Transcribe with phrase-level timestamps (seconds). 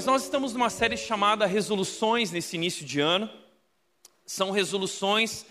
[0.00, 3.28] Mas nós estamos numa série chamada Resoluções nesse início de ano.
[4.24, 5.44] São resoluções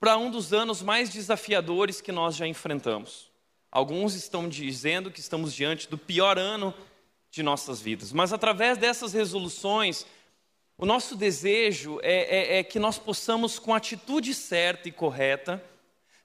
[0.00, 3.30] para um dos anos mais desafiadores que nós já enfrentamos.
[3.70, 6.72] Alguns estão dizendo que estamos diante do pior ano
[7.30, 10.06] de nossas vidas, mas através dessas resoluções,
[10.78, 15.62] o nosso desejo é, é, é que nós possamos, com a atitude certa e correta,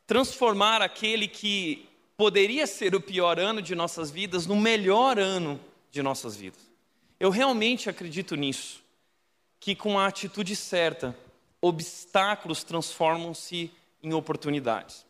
[0.08, 5.60] transformar aquele que poderia ser o pior ano de nossas vidas no melhor ano
[5.92, 6.69] de nossas vidas.
[7.20, 8.82] Eu realmente acredito nisso,
[9.60, 11.16] que com a atitude certa,
[11.62, 15.06] obstáculos transformam-se em oportunidades.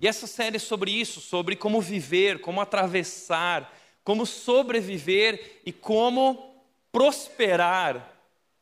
[0.00, 6.54] E essa série é sobre isso, sobre como viver, como atravessar, como sobreviver e como
[6.92, 8.16] prosperar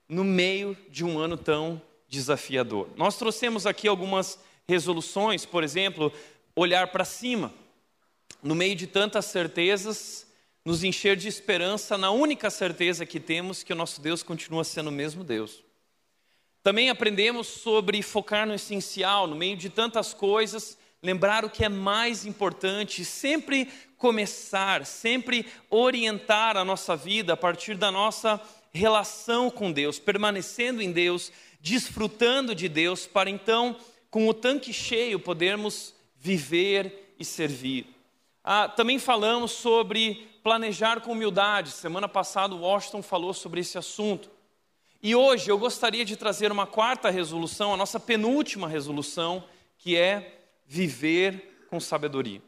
[0.08, 2.88] no meio de um ano tão desafiador.
[2.96, 6.12] Nós trouxemos aqui algumas resoluções, por exemplo,
[6.56, 7.52] olhar para cima.
[8.42, 10.26] No meio de tantas certezas,
[10.68, 14.88] nos encher de esperança na única certeza que temos que o nosso Deus continua sendo
[14.88, 15.64] o mesmo Deus.
[16.62, 21.70] Também aprendemos sobre focar no essencial, no meio de tantas coisas, lembrar o que é
[21.70, 28.38] mais importante, sempre começar, sempre orientar a nossa vida a partir da nossa
[28.70, 33.74] relação com Deus, permanecendo em Deus, desfrutando de Deus, para então,
[34.10, 37.86] com o tanque cheio, podermos viver e servir.
[38.44, 41.70] Ah, também falamos sobre planejar com humildade.
[41.72, 44.30] Semana passada o Washington falou sobre esse assunto.
[45.02, 49.44] E hoje eu gostaria de trazer uma quarta resolução, a nossa penúltima resolução,
[49.76, 52.40] que é viver com sabedoria.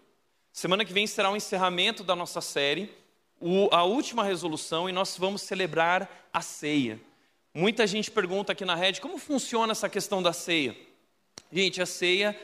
[0.51, 2.91] Semana que vem será o encerramento da nossa série,
[3.71, 6.99] a última resolução, e nós vamos celebrar a ceia.
[7.53, 10.75] Muita gente pergunta aqui na rede como funciona essa questão da ceia.
[11.53, 12.35] Gente, a ceia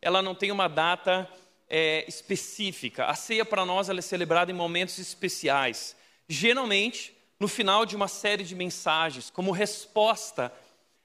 [0.00, 1.28] ela não tem uma data
[1.74, 3.06] é, específica.
[3.06, 5.96] A ceia para nós ela é celebrada em momentos especiais.
[6.28, 10.52] Geralmente no final de uma série de mensagens, como resposta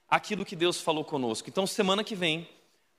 [0.07, 1.49] àquilo que Deus falou conosco.
[1.49, 2.47] Então, semana que vem,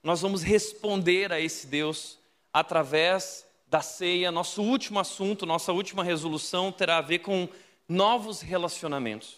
[0.03, 2.19] nós vamos responder a esse Deus
[2.53, 4.33] através da ceia.
[4.33, 7.49] Nosso último assunto, nossa última resolução terá a ver com
[7.89, 9.37] novos relacionamentos.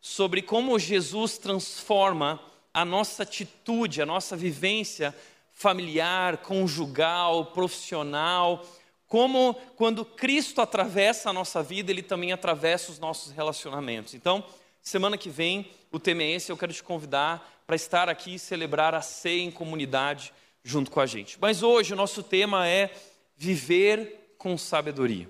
[0.00, 2.40] Sobre como Jesus transforma
[2.74, 5.14] a nossa atitude, a nossa vivência
[5.60, 8.64] familiar, conjugal, profissional,
[9.06, 14.14] como quando Cristo atravessa a nossa vida, Ele também atravessa os nossos relacionamentos.
[14.14, 14.42] Então,
[14.80, 18.38] semana que vem, o tema é esse, eu quero te convidar para estar aqui e
[18.38, 20.32] celebrar a ceia em comunidade
[20.64, 21.36] junto com a gente.
[21.38, 22.90] Mas hoje o nosso tema é
[23.36, 25.28] viver com sabedoria.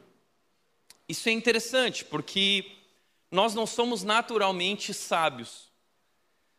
[1.09, 2.71] Isso é interessante porque
[3.33, 5.73] nós não somos naturalmente sábios,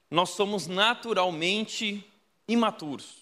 [0.10, 2.06] nós somos naturalmente
[2.50, 3.21] imaturos.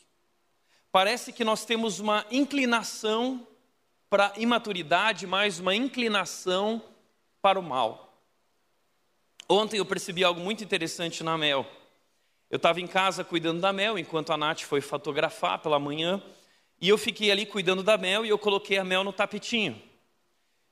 [0.91, 3.47] Parece que nós temos uma inclinação
[4.09, 6.81] para imaturidade, mais uma inclinação
[7.41, 8.19] para o mal.
[9.47, 11.65] Ontem eu percebi algo muito interessante na Mel.
[12.49, 16.21] Eu estava em casa cuidando da Mel, enquanto a Nath foi fotografar pela manhã,
[16.81, 19.79] e eu fiquei ali cuidando da Mel e eu coloquei a Mel no tapetinho.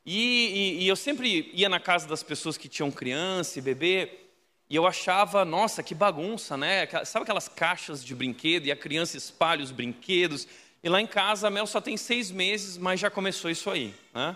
[0.03, 4.26] E, e, e eu sempre ia na casa das pessoas que tinham criança e bebê,
[4.69, 6.85] e eu achava, nossa, que bagunça, né?
[7.05, 10.45] Sabe aquelas caixas de brinquedo e a criança espalha os brinquedos?
[10.83, 13.93] E lá em casa a Mel só tem seis meses, mas já começou isso aí.
[14.13, 14.35] Né?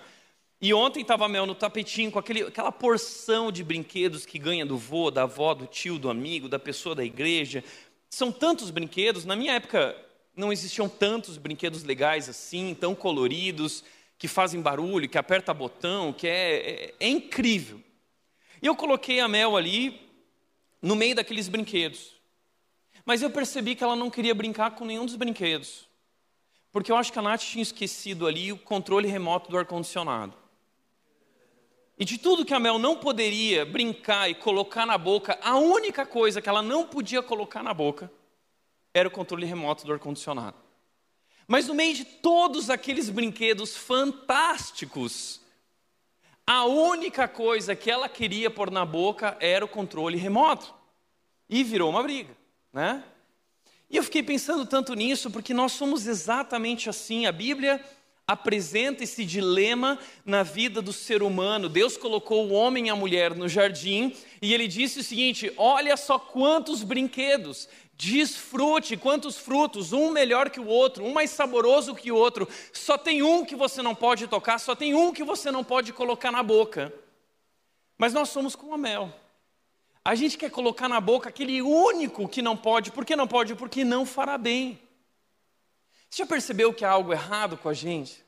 [0.62, 4.66] E ontem estava a Mel no tapetinho com aquele, aquela porção de brinquedos que ganha
[4.66, 7.62] do vô, da avó, do tio, do amigo, da pessoa da igreja.
[8.10, 9.26] São tantos brinquedos.
[9.26, 9.98] Na minha época
[10.34, 13.84] não existiam tantos brinquedos legais assim, tão coloridos,
[14.18, 17.82] que fazem barulho, que aperta botão, que é, é, é incrível.
[18.62, 20.11] E eu coloquei a Mel ali
[20.82, 22.20] no meio daqueles brinquedos.
[23.06, 25.88] Mas eu percebi que ela não queria brincar com nenhum dos brinquedos.
[26.72, 30.34] Porque eu acho que a Nath tinha esquecido ali o controle remoto do ar-condicionado.
[31.98, 36.06] E de tudo que a Mel não poderia brincar e colocar na boca, a única
[36.06, 38.12] coisa que ela não podia colocar na boca
[38.94, 40.58] era o controle remoto do ar-condicionado.
[41.48, 45.41] Mas no meio de todos aqueles brinquedos fantásticos,
[46.52, 50.74] a única coisa que ela queria pôr na boca era o controle remoto.
[51.50, 52.36] E virou uma briga,
[52.74, 53.06] né?
[53.90, 57.26] E eu fiquei pensando tanto nisso, porque nós somos exatamente assim.
[57.26, 57.82] A Bíblia
[58.28, 61.70] apresenta esse dilema na vida do ser humano.
[61.70, 65.96] Deus colocou o homem e a mulher no jardim e ele disse o seguinte: Olha
[65.96, 67.70] só quantos brinquedos,
[68.02, 72.50] desfrute quantos frutos, um melhor que o outro, um mais saboroso que o outro.
[72.74, 75.94] Só tem um que você não pode tocar, só tem um que você não pode
[75.94, 76.92] colocar na boca.
[78.00, 79.14] Mas nós somos como a mel.
[80.04, 82.92] A gente quer colocar na boca aquele único que não pode.
[82.92, 83.54] Por que não pode?
[83.54, 84.82] Porque não fará bem.
[86.10, 88.26] Você já percebeu que há algo errado com a gente?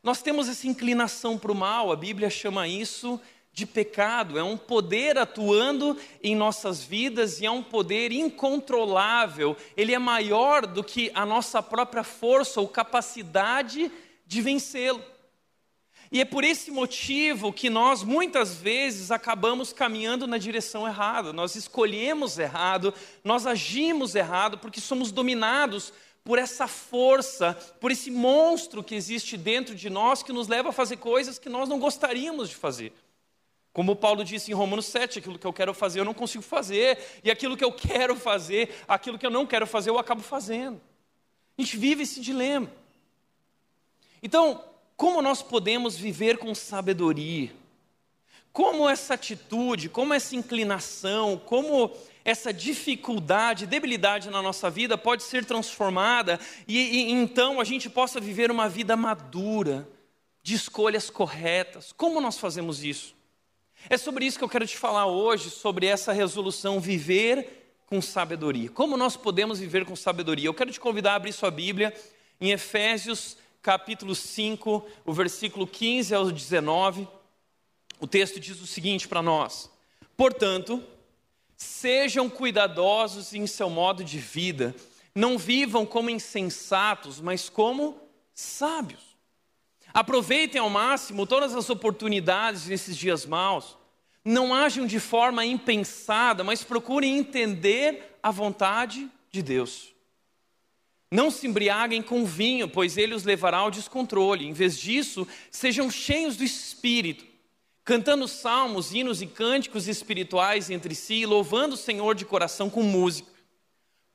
[0.00, 3.20] Nós temos essa inclinação para o mal, a Bíblia chama isso
[3.60, 9.54] de pecado, é um poder atuando em nossas vidas e é um poder incontrolável.
[9.76, 13.92] Ele é maior do que a nossa própria força ou capacidade
[14.26, 15.04] de vencê-lo.
[16.10, 21.54] E é por esse motivo que nós muitas vezes acabamos caminhando na direção errada, nós
[21.54, 22.92] escolhemos errado,
[23.22, 25.92] nós agimos errado porque somos dominados
[26.24, 30.72] por essa força, por esse monstro que existe dentro de nós que nos leva a
[30.72, 32.92] fazer coisas que nós não gostaríamos de fazer.
[33.72, 36.98] Como Paulo disse em Romanos 7, aquilo que eu quero fazer eu não consigo fazer,
[37.22, 40.80] e aquilo que eu quero fazer, aquilo que eu não quero fazer eu acabo fazendo.
[41.56, 42.70] A gente vive esse dilema.
[44.22, 44.64] Então,
[44.96, 47.52] como nós podemos viver com sabedoria?
[48.52, 51.92] Como essa atitude, como essa inclinação, como
[52.24, 58.20] essa dificuldade, debilidade na nossa vida pode ser transformada e, e então a gente possa
[58.20, 59.88] viver uma vida madura,
[60.42, 61.92] de escolhas corretas.
[61.92, 63.14] Como nós fazemos isso?
[63.88, 68.70] É sobre isso que eu quero te falar hoje, sobre essa resolução viver com sabedoria.
[68.70, 70.46] Como nós podemos viver com sabedoria?
[70.46, 71.94] Eu quero te convidar a abrir sua Bíblia
[72.40, 77.06] em Efésios capítulo 5, o versículo 15 ao 19,
[77.98, 79.70] o texto diz o seguinte para nós:
[80.16, 80.82] Portanto,
[81.56, 84.74] sejam cuidadosos em seu modo de vida,
[85.14, 88.00] não vivam como insensatos, mas como
[88.32, 89.09] sábios.
[89.92, 93.76] Aproveitem ao máximo todas as oportunidades nesses dias maus.
[94.24, 99.94] Não ajam de forma impensada, mas procurem entender a vontade de Deus.
[101.10, 104.46] Não se embriaguem com vinho, pois ele os levará ao descontrole.
[104.46, 107.24] Em vez disso, sejam cheios do espírito,
[107.84, 113.28] cantando salmos, hinos e cânticos espirituais entre si, louvando o Senhor de coração com música.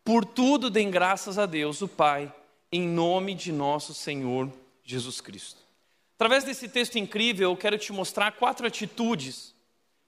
[0.06, 2.34] Por tudo deem graças a Deus, o Pai,
[2.72, 4.50] em nome de nosso Senhor
[4.84, 5.65] Jesus Cristo.
[6.16, 9.54] Através desse texto incrível, eu quero te mostrar quatro atitudes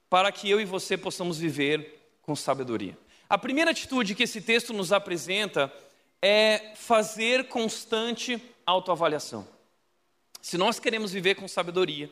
[0.10, 2.98] para que eu e você possamos viver com sabedoria.
[3.30, 5.72] A primeira atitude que esse texto nos apresenta
[6.22, 9.48] é fazer constante autoavaliação.
[10.42, 12.10] Se nós queremos viver com sabedoria,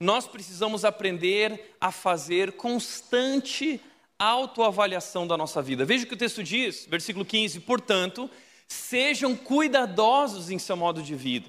[0.00, 3.80] nós precisamos aprender a fazer constante
[4.18, 5.84] autoavaliação da nossa vida.
[5.84, 8.30] Veja o que o texto diz, versículo 15: portanto,
[8.66, 11.48] sejam cuidadosos em seu modo de vida,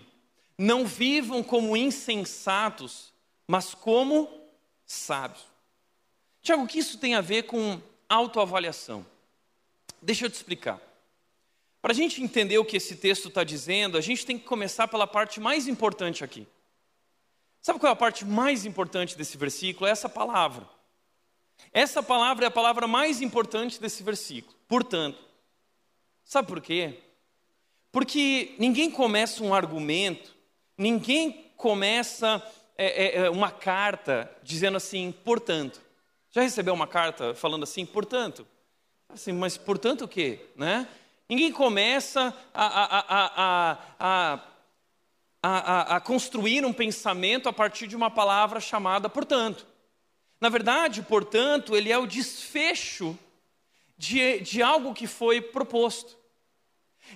[0.59, 3.13] não vivam como insensatos,
[3.47, 4.29] mas como
[4.85, 5.41] sábios.
[6.41, 9.05] Tiago, o que isso tem a ver com autoavaliação?
[10.01, 10.77] Deixa eu te explicar.
[11.81, 14.89] Para a gente entender o que esse texto está dizendo, a gente tem que começar
[14.89, 16.45] pela parte mais importante aqui.
[17.61, 19.87] Sabe qual é a parte mais importante desse versículo?
[19.87, 20.67] É essa palavra.
[21.71, 24.57] Essa palavra é a palavra mais importante desse versículo.
[24.67, 25.23] Portanto,
[26.25, 26.99] sabe por quê?
[27.93, 30.37] Porque ninguém começa um argumento,
[30.79, 32.41] ninguém começa
[32.77, 35.81] é, é, é uma carta dizendo assim, portanto.
[36.31, 38.47] Já recebeu uma carta falando assim, portanto?
[39.09, 40.39] Assim, mas portanto o quê?
[40.55, 40.87] Né?
[41.27, 44.39] Ninguém começa a, a,
[45.43, 49.67] a, a, construir um pensamento a partir de uma palavra chamada portanto.
[50.39, 53.17] Na verdade, portanto, ele é o desfecho
[53.97, 56.17] de, de algo que foi proposto.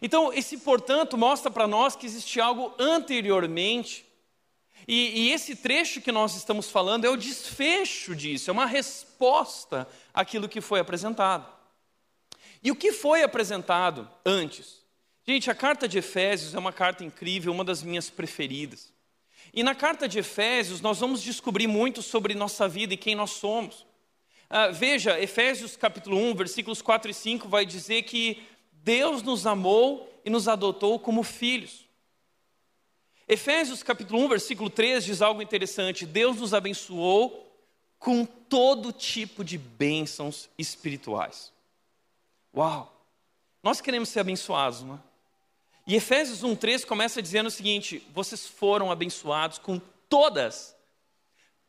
[0.01, 4.05] Então, esse portanto mostra para nós que existe algo anteriormente,
[4.87, 9.87] e, e, esse trecho que nós estamos falando é o desfecho disso, é uma resposta
[10.13, 11.47] àquilo que foi apresentado.
[12.61, 14.81] E o que foi apresentado antes?
[15.25, 18.91] Gente, a carta de Efésios é uma carta incrível, uma das minhas preferidas.
[19.53, 23.31] E na carta de Efésios nós vamos descobrir muito sobre nossa vida e quem nós
[23.31, 23.85] somos.
[24.49, 28.43] Ah, veja, Efésios capítulo 1, versículos 4 e 5 vai dizer que
[28.83, 31.85] Deus nos amou e nos adotou como filhos.
[33.27, 37.49] Efésios capítulo 1, versículo 3 diz algo interessante: Deus nos abençoou
[37.97, 41.51] com todo tipo de bênçãos espirituais.
[42.53, 42.93] Uau!
[43.63, 44.99] Nós queremos ser abençoados, não é?
[45.87, 50.72] E Efésios 1,3 começa dizendo o seguinte: vocês foram abençoados com todas,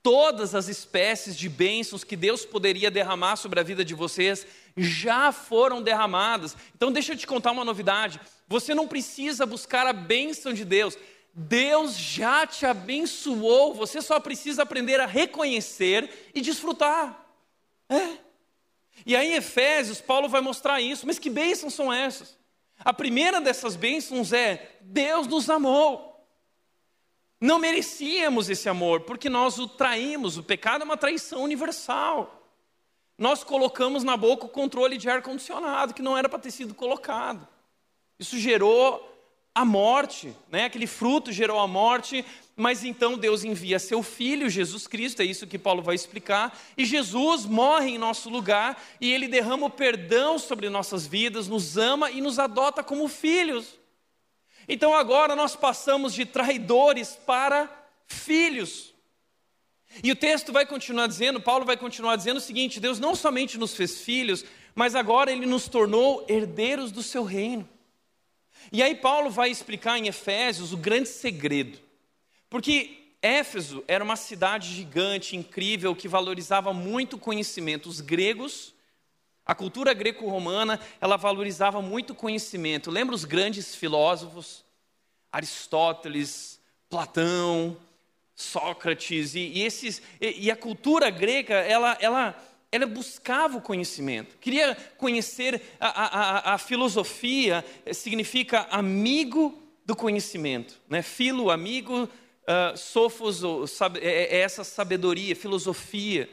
[0.05, 4.47] todas as espécies de bênçãos que Deus poderia derramar sobre a vida de vocês,
[4.77, 6.55] já foram derramadas.
[6.77, 10.99] Então, deixa eu te contar uma novidade: você não precisa buscar a bênção de Deus,
[11.33, 17.27] Deus já te abençoou, você só precisa aprender a reconhecer e desfrutar.
[17.89, 18.19] É.
[19.07, 21.07] E aí em Efésios, Paulo vai mostrar isso.
[21.07, 22.39] Mas que bênçãos são essas?
[22.79, 26.14] A primeira dessas bênçãos é: Deus nos amou.
[27.45, 30.39] Não merecíamos esse amor, porque nós o traímos.
[30.39, 32.43] O pecado é uma traição universal.
[33.19, 37.47] Nós colocamos na boca o controle de ar-condicionado, que não era para ter sido colocado.
[38.19, 39.15] Isso gerou
[39.55, 40.65] a morte, né?
[40.65, 42.25] aquele fruto gerou a morte,
[42.57, 46.87] mas então Deus envia seu filho, Jesus Cristo, é isso que Paulo vai explicar, e
[46.87, 52.11] Jesus morre em nosso lugar e ele derrama o perdão sobre nossas vidas, nos ama
[52.11, 53.84] e nos adota como filhos.
[54.69, 57.71] Então agora nós passamos de traidores para
[58.07, 58.95] filhos.
[60.03, 63.59] E o texto vai continuar dizendo, Paulo vai continuar dizendo o seguinte: Deus não somente
[63.59, 64.45] nos fez filhos,
[64.75, 67.69] mas agora ele nos tornou herdeiros do seu reino.
[68.73, 71.79] E aí Paulo vai explicar em Efésios o grande segredo.
[72.49, 77.89] Porque Éfeso era uma cidade gigante, incrível, que valorizava muito conhecimento.
[77.89, 78.74] Os gregos,
[79.47, 82.91] a cultura greco-romana, ela valorizava muito conhecimento.
[82.91, 84.65] Lembra os grandes filósofos?
[85.31, 87.77] Aristóteles, Platão,
[88.37, 94.37] Sócrates e, e esses e, e, a cultura grega ela, ela, ela buscava o conhecimento,
[94.39, 101.03] queria conhecer a, a, a filosofia significa amigo do conhecimento, né?
[101.03, 103.43] Filo, amigo, uh, sofos,
[104.01, 106.29] é, é essa sabedoria, filosofia.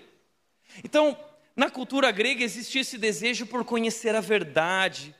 [0.84, 1.18] Então,
[1.56, 5.16] na cultura grega existia esse desejo por conhecer a verdade,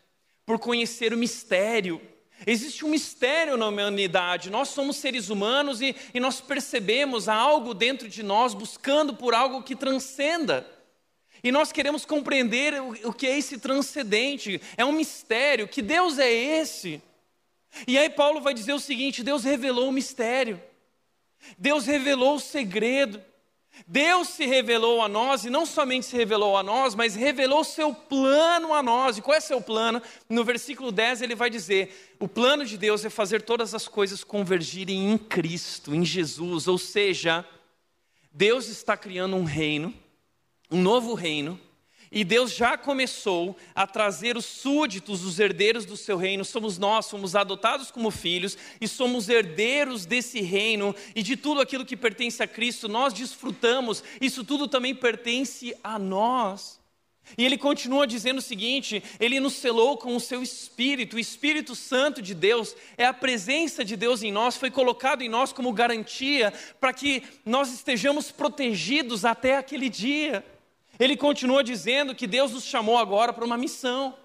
[0.46, 2.02] por conhecer o mistério.
[2.46, 4.50] Existe um mistério na humanidade.
[4.50, 9.62] Nós somos seres humanos e, e nós percebemos algo dentro de nós buscando por algo
[9.62, 10.66] que transcenda.
[11.44, 14.62] E nós queremos compreender o, o que é esse transcendente.
[14.76, 15.68] É um mistério.
[15.68, 17.02] Que Deus é esse?
[17.88, 20.62] E aí Paulo vai dizer o seguinte: Deus revelou o mistério.
[21.58, 23.24] Deus revelou o segredo.
[23.88, 27.94] Deus se revelou a nós, e não somente se revelou a nós, mas revelou seu
[27.94, 29.18] plano a nós.
[29.18, 30.02] E qual é seu plano?
[30.30, 34.24] No versículo 10 ele vai dizer: o plano de Deus é fazer todas as coisas
[34.24, 36.68] convergirem em Cristo, em Jesus.
[36.68, 37.46] Ou seja,
[38.32, 39.94] Deus está criando um reino,
[40.70, 41.60] um novo reino,
[42.12, 46.44] e Deus já começou a trazer os súditos, os herdeiros do seu reino.
[46.44, 51.86] Somos nós, somos adotados como filhos e somos herdeiros desse reino e de tudo aquilo
[51.86, 52.90] que pertence a Cristo.
[52.90, 56.82] Nós desfrutamos, isso tudo também pertence a nós.
[57.38, 61.76] E ele continua dizendo o seguinte: ele nos selou com o seu Espírito, o Espírito
[61.76, 65.72] Santo de Deus, é a presença de Deus em nós, foi colocado em nós como
[65.72, 70.44] garantia para que nós estejamos protegidos até aquele dia.
[71.02, 74.16] Ele continua dizendo que Deus nos chamou agora para uma missão.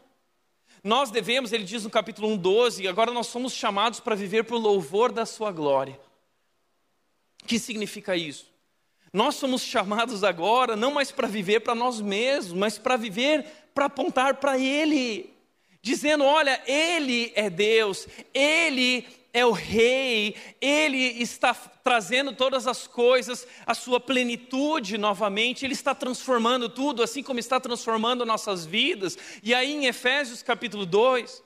[0.85, 4.57] Nós devemos, ele diz no capítulo 1, 12, agora nós somos chamados para viver para
[4.57, 5.99] o louvor da Sua glória.
[7.43, 8.45] O que significa isso?
[9.11, 13.87] Nós somos chamados agora não mais para viver para nós mesmos, mas para viver para
[13.87, 15.33] apontar para Ele,
[15.81, 23.47] dizendo: olha, Ele é Deus, Ele é o Rei, Ele está trazendo todas as coisas,
[23.67, 29.19] a sua plenitude novamente, Ele está transformando tudo, assim como está transformando nossas vidas.
[29.43, 31.45] E aí em Efésios capítulo 2,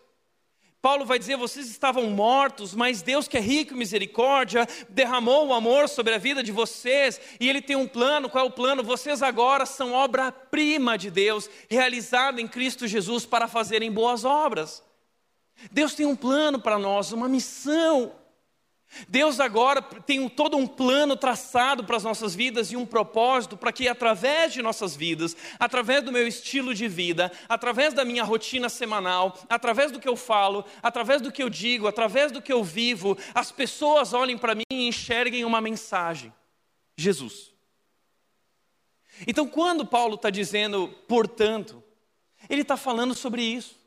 [0.80, 5.52] Paulo vai dizer: vocês estavam mortos, mas Deus, que é rico em misericórdia, derramou o
[5.52, 8.30] amor sobre a vida de vocês, e Ele tem um plano.
[8.30, 8.84] Qual é o plano?
[8.84, 14.88] Vocês agora são obra-prima de Deus, realizada em Cristo Jesus para fazerem boas obras.
[15.70, 18.12] Deus tem um plano para nós, uma missão.
[19.08, 23.72] Deus agora tem todo um plano traçado para as nossas vidas e um propósito para
[23.72, 28.68] que, através de nossas vidas, através do meu estilo de vida, através da minha rotina
[28.68, 32.64] semanal, através do que eu falo, através do que eu digo, através do que eu
[32.64, 36.32] vivo, as pessoas olhem para mim e enxerguem uma mensagem:
[36.96, 37.50] Jesus.
[39.26, 41.82] Então, quando Paulo está dizendo, portanto,
[42.48, 43.79] ele está falando sobre isso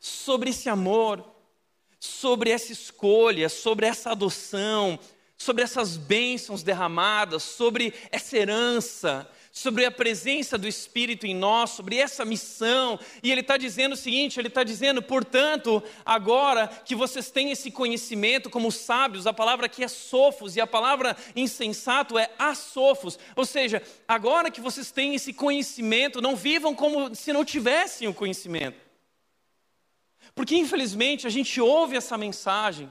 [0.00, 1.24] sobre esse amor,
[1.98, 4.98] sobre essa escolha, sobre essa adoção,
[5.36, 11.96] sobre essas bênçãos derramadas, sobre essa herança, sobre a presença do Espírito em nós, sobre
[11.96, 12.98] essa missão.
[13.22, 17.70] E ele está dizendo o seguinte: ele está dizendo, portanto, agora que vocês têm esse
[17.70, 23.18] conhecimento como sábios, a palavra aqui é sofos e a palavra insensato é asofos.
[23.36, 28.14] Ou seja, agora que vocês têm esse conhecimento, não vivam como se não tivessem o
[28.14, 28.87] conhecimento.
[30.38, 32.88] Porque infelizmente a gente ouve essa mensagem,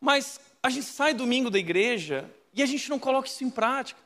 [0.00, 4.00] mas a gente sai domingo da igreja e a gente não coloca isso em prática.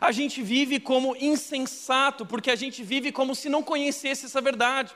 [0.00, 4.94] A gente vive como insensato, porque a gente vive como se não conhecesse essa verdade.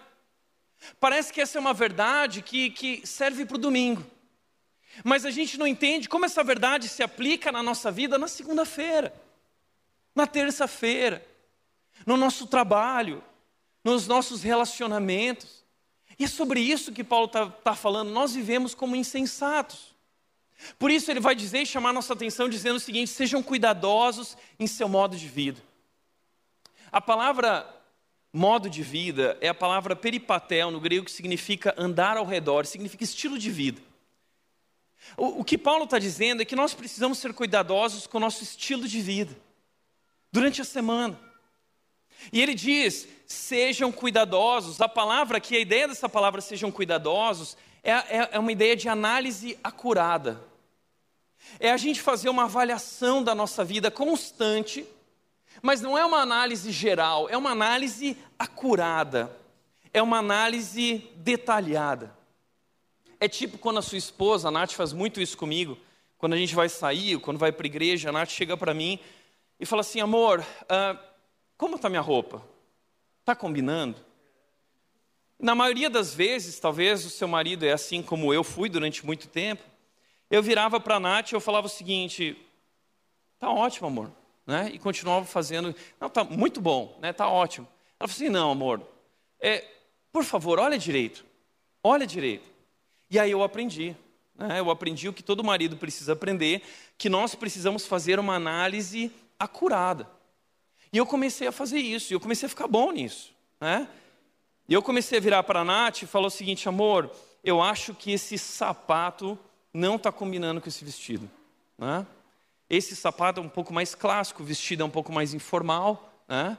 [0.98, 4.02] Parece que essa é uma verdade que, que serve para o domingo.
[5.04, 9.14] Mas a gente não entende como essa verdade se aplica na nossa vida na segunda-feira,
[10.14, 11.22] na terça-feira,
[12.06, 13.22] no nosso trabalho,
[13.84, 15.65] nos nossos relacionamentos.
[16.18, 18.10] E é sobre isso que Paulo está tá falando.
[18.10, 19.94] Nós vivemos como insensatos.
[20.78, 24.66] Por isso ele vai dizer e chamar nossa atenção dizendo o seguinte: sejam cuidadosos em
[24.66, 25.60] seu modo de vida.
[26.90, 27.68] A palavra
[28.32, 33.04] modo de vida é a palavra peripatel, no grego, que significa andar ao redor, significa
[33.04, 33.80] estilo de vida.
[35.16, 38.42] O, o que Paulo está dizendo é que nós precisamos ser cuidadosos com o nosso
[38.42, 39.36] estilo de vida
[40.32, 41.18] durante a semana.
[42.32, 44.80] E ele diz: sejam cuidadosos.
[44.80, 48.88] A palavra aqui, a ideia dessa palavra, sejam cuidadosos, é, é, é uma ideia de
[48.88, 50.40] análise acurada.
[51.60, 54.86] É a gente fazer uma avaliação da nossa vida constante,
[55.62, 59.30] mas não é uma análise geral, é uma análise acurada,
[59.92, 62.14] é uma análise detalhada.
[63.18, 65.78] É tipo quando a sua esposa, a Nath faz muito isso comigo,
[66.18, 68.98] quando a gente vai sair, quando vai para a igreja, a Nath chega para mim
[69.58, 71.05] e fala assim: amor, uh,
[71.56, 72.42] como está minha roupa?
[73.20, 73.96] Está combinando?
[75.38, 79.28] Na maioria das vezes, talvez o seu marido é assim como eu fui durante muito
[79.28, 79.62] tempo,
[80.30, 82.36] eu virava para a Nath e eu falava o seguinte:
[83.38, 84.12] tá ótimo, amor.
[84.46, 84.70] Né?
[84.72, 87.12] E continuava fazendo, não, tá muito bom, né?
[87.12, 87.66] tá ótimo.
[87.98, 88.80] Ela falou assim: não, amor,
[89.40, 89.64] é,
[90.12, 91.24] por favor, olha direito,
[91.82, 92.48] olha direito.
[93.10, 93.96] E aí eu aprendi,
[94.34, 94.58] né?
[94.58, 96.62] eu aprendi o que todo marido precisa aprender,
[96.96, 100.15] que nós precisamos fazer uma análise acurada.
[100.92, 103.32] E eu comecei a fazer isso, e eu comecei a ficar bom nisso.
[103.60, 103.88] Né?
[104.68, 107.10] E eu comecei a virar para a Nath e falar o seguinte, amor,
[107.44, 109.38] eu acho que esse sapato
[109.72, 111.30] não está combinando com esse vestido.
[111.78, 112.06] Né?
[112.68, 116.12] Esse sapato é um pouco mais clássico, o vestido é um pouco mais informal.
[116.28, 116.58] Né?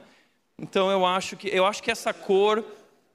[0.58, 2.64] Então eu acho que eu acho que essa cor,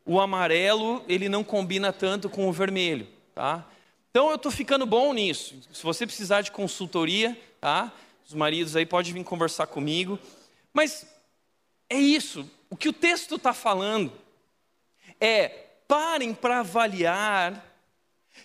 [0.05, 3.07] o amarelo, ele não combina tanto com o vermelho.
[3.33, 3.65] Tá?
[4.11, 5.55] Então eu estou ficando bom nisso.
[5.73, 7.91] Se você precisar de consultoria, tá?
[8.25, 10.19] os maridos aí podem vir conversar comigo.
[10.73, 11.05] Mas
[11.89, 12.49] é isso.
[12.69, 14.11] O que o texto está falando
[15.19, 15.47] é
[15.87, 17.71] parem para avaliar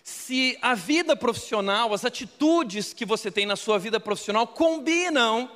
[0.03, 5.51] se a vida profissional, as atitudes que você tem na sua vida profissional combinam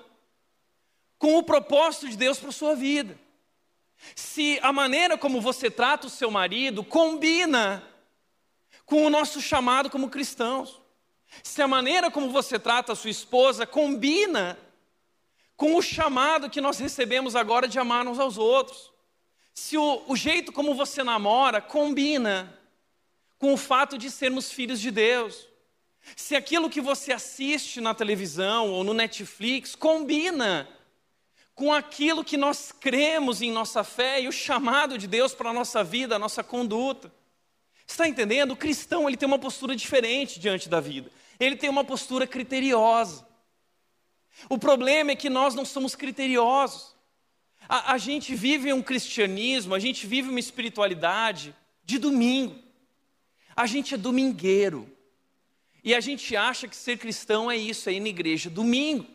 [1.19, 3.17] com o propósito de Deus para a sua vida.
[4.15, 7.83] Se a maneira como você trata o seu marido combina
[8.86, 10.81] com o nosso chamado como cristãos.
[11.41, 14.57] Se a maneira como você trata a sua esposa combina
[15.55, 18.91] com o chamado que nós recebemos agora de amar uns aos outros.
[19.53, 22.59] Se o, o jeito como você namora combina
[23.43, 25.49] com o fato de sermos filhos de Deus.
[26.15, 30.65] Se aquilo que você assiste na televisão ou no Netflix combina
[31.53, 35.53] com aquilo que nós cremos em nossa fé e o chamado de Deus para a
[35.53, 37.13] nossa vida, a nossa conduta.
[37.85, 38.51] Está entendendo?
[38.51, 41.11] O cristão ele tem uma postura diferente diante da vida.
[41.37, 43.27] Ele tem uma postura criteriosa.
[44.50, 46.96] O problema é que nós não somos criteriosos.
[47.67, 52.56] A, a gente vive um cristianismo, a gente vive uma espiritualidade de domingo.
[53.56, 54.89] A gente é domingueiro.
[55.84, 59.06] E a gente acha que ser cristão é isso, é ir na igreja domingo.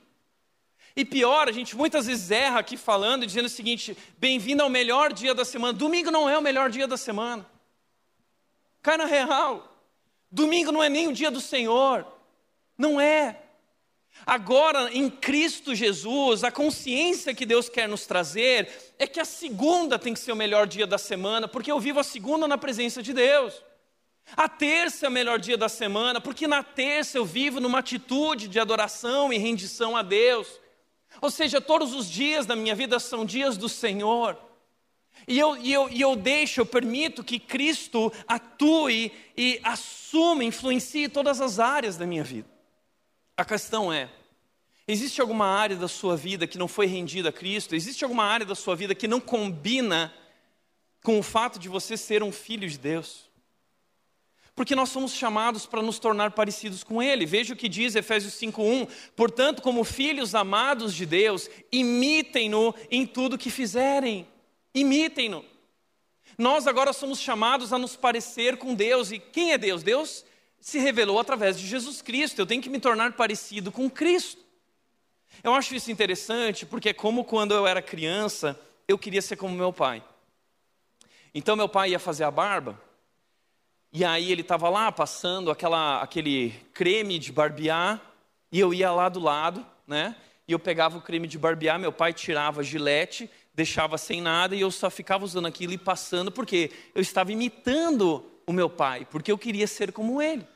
[0.94, 5.12] E pior, a gente muitas vezes erra aqui falando, dizendo o seguinte: bem-vindo ao melhor
[5.12, 5.72] dia da semana.
[5.72, 7.46] Domingo não é o melhor dia da semana.
[8.82, 9.76] Cai na real.
[10.30, 12.06] Domingo não é nem o dia do Senhor.
[12.76, 13.40] Não é.
[14.26, 19.98] Agora, em Cristo Jesus, a consciência que Deus quer nos trazer é que a segunda
[19.98, 23.02] tem que ser o melhor dia da semana, porque eu vivo a segunda na presença
[23.02, 23.54] de Deus.
[24.36, 28.48] A terça é o melhor dia da semana, porque na terça eu vivo numa atitude
[28.48, 30.48] de adoração e rendição a Deus.
[31.20, 34.36] Ou seja, todos os dias da minha vida são dias do Senhor.
[35.26, 41.08] E eu, e, eu, e eu deixo, eu permito que Cristo atue e assuma, influencie
[41.08, 42.48] todas as áreas da minha vida.
[43.38, 44.10] A questão é:
[44.86, 47.76] existe alguma área da sua vida que não foi rendida a Cristo?
[47.76, 50.12] Existe alguma área da sua vida que não combina
[51.04, 53.30] com o fato de você ser um filho de Deus?
[54.56, 57.24] Porque nós somos chamados para nos tornar parecidos com Ele.
[57.24, 58.88] Veja o que diz Efésios 5:1.
[59.14, 64.26] Portanto, como filhos amados de Deus, imitem-no em tudo que fizerem.
[64.74, 65.44] Imitem-no.
[66.36, 69.12] Nós agora somos chamados a nos parecer com Deus.
[69.12, 69.84] E quem é Deus?
[69.84, 70.24] Deus
[70.60, 72.38] se revelou através de Jesus Cristo.
[72.38, 74.42] Eu tenho que me tornar parecido com Cristo.
[75.42, 79.54] Eu acho isso interessante porque é como quando eu era criança, eu queria ser como
[79.54, 80.02] meu pai.
[81.34, 82.80] Então meu pai ia fazer a barba
[83.92, 88.00] e aí ele estava lá passando aquela, aquele creme de barbear,
[88.52, 90.14] e eu ia lá do lado, né?
[90.46, 94.54] E eu pegava o creme de barbear, meu pai tirava a gilete, deixava sem nada,
[94.54, 99.06] e eu só ficava usando aquilo e passando, porque eu estava imitando o meu pai,
[99.10, 100.46] porque eu queria ser como ele.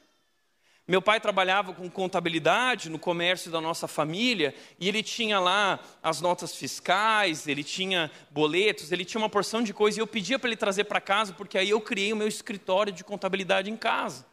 [0.88, 6.18] Meu pai trabalhava com contabilidade no comércio da nossa família e ele tinha lá as
[6.18, 10.48] notas fiscais, ele tinha boletos, ele tinha uma porção de coisa e eu pedia para
[10.48, 14.24] ele trazer para casa porque aí eu criei o meu escritório de contabilidade em casa.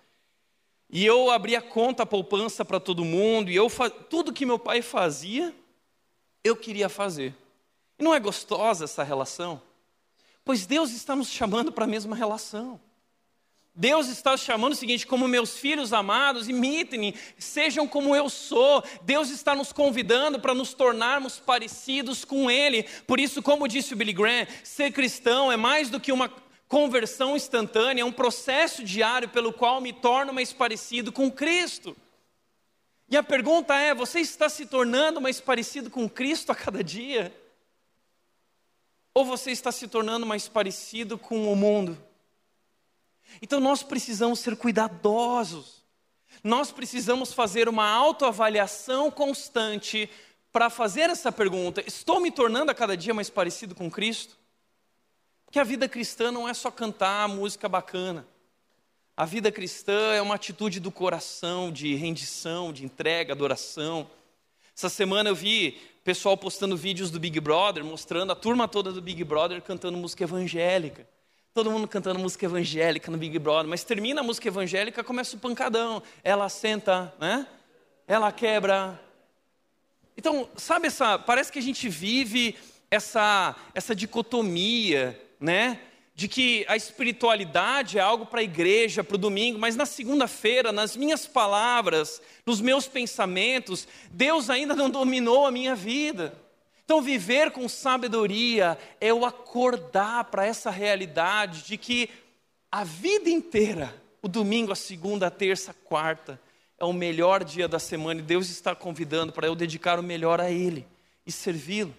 [0.89, 3.69] E eu abria conta, poupança para todo mundo e eu
[4.09, 5.53] tudo que meu pai fazia,
[6.45, 7.35] eu queria fazer.
[7.99, 9.61] E não é gostosa essa relação?
[10.45, 12.79] Pois Deus está nos chamando para a mesma relação.
[13.79, 18.83] Deus está chamando o seguinte: como meus filhos amados, imitem-me, sejam como eu sou.
[19.03, 22.83] Deus está nos convidando para nos tornarmos parecidos com Ele.
[23.07, 26.29] Por isso, como disse o Billy Graham, ser cristão é mais do que uma
[26.67, 31.95] conversão instantânea, é um processo diário pelo qual me torno mais parecido com Cristo.
[33.07, 37.33] E a pergunta é: você está se tornando mais parecido com Cristo a cada dia?
[39.13, 42.08] Ou você está se tornando mais parecido com o mundo?
[43.41, 45.83] Então nós precisamos ser cuidadosos.
[46.43, 50.09] Nós precisamos fazer uma autoavaliação constante
[50.51, 54.37] para fazer essa pergunta: estou me tornando a cada dia mais parecido com Cristo?
[55.45, 58.25] Porque a vida cristã não é só cantar música bacana.
[59.17, 64.09] A vida cristã é uma atitude do coração, de rendição, de entrega, adoração.
[64.75, 69.01] Essa semana eu vi pessoal postando vídeos do Big Brother, mostrando a turma toda do
[69.01, 71.05] Big Brother cantando música evangélica.
[71.59, 75.39] Todo mundo cantando música evangélica no Big Brother, mas termina a música evangélica, começa o
[75.39, 76.01] pancadão.
[76.23, 77.45] Ela senta, né?
[78.07, 78.97] Ela quebra.
[80.15, 82.55] Então, sabe essa, parece que a gente vive
[82.89, 85.81] essa essa dicotomia, né?
[86.15, 90.71] de que a espiritualidade é algo para a igreja, para o domingo, mas na segunda-feira,
[90.71, 96.33] nas minhas palavras, nos meus pensamentos, Deus ainda não dominou a minha vida.
[96.89, 102.09] Então, viver com sabedoria é o acordar para essa realidade de que
[102.71, 106.41] a vida inteira, o domingo, a segunda, a terça, a quarta,
[106.79, 110.41] é o melhor dia da semana e Deus está convidando para eu dedicar o melhor
[110.41, 110.83] a Ele
[111.27, 111.93] e servi-lo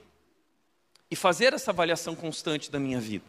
[1.08, 3.24] e fazer essa avaliação constante da minha vida.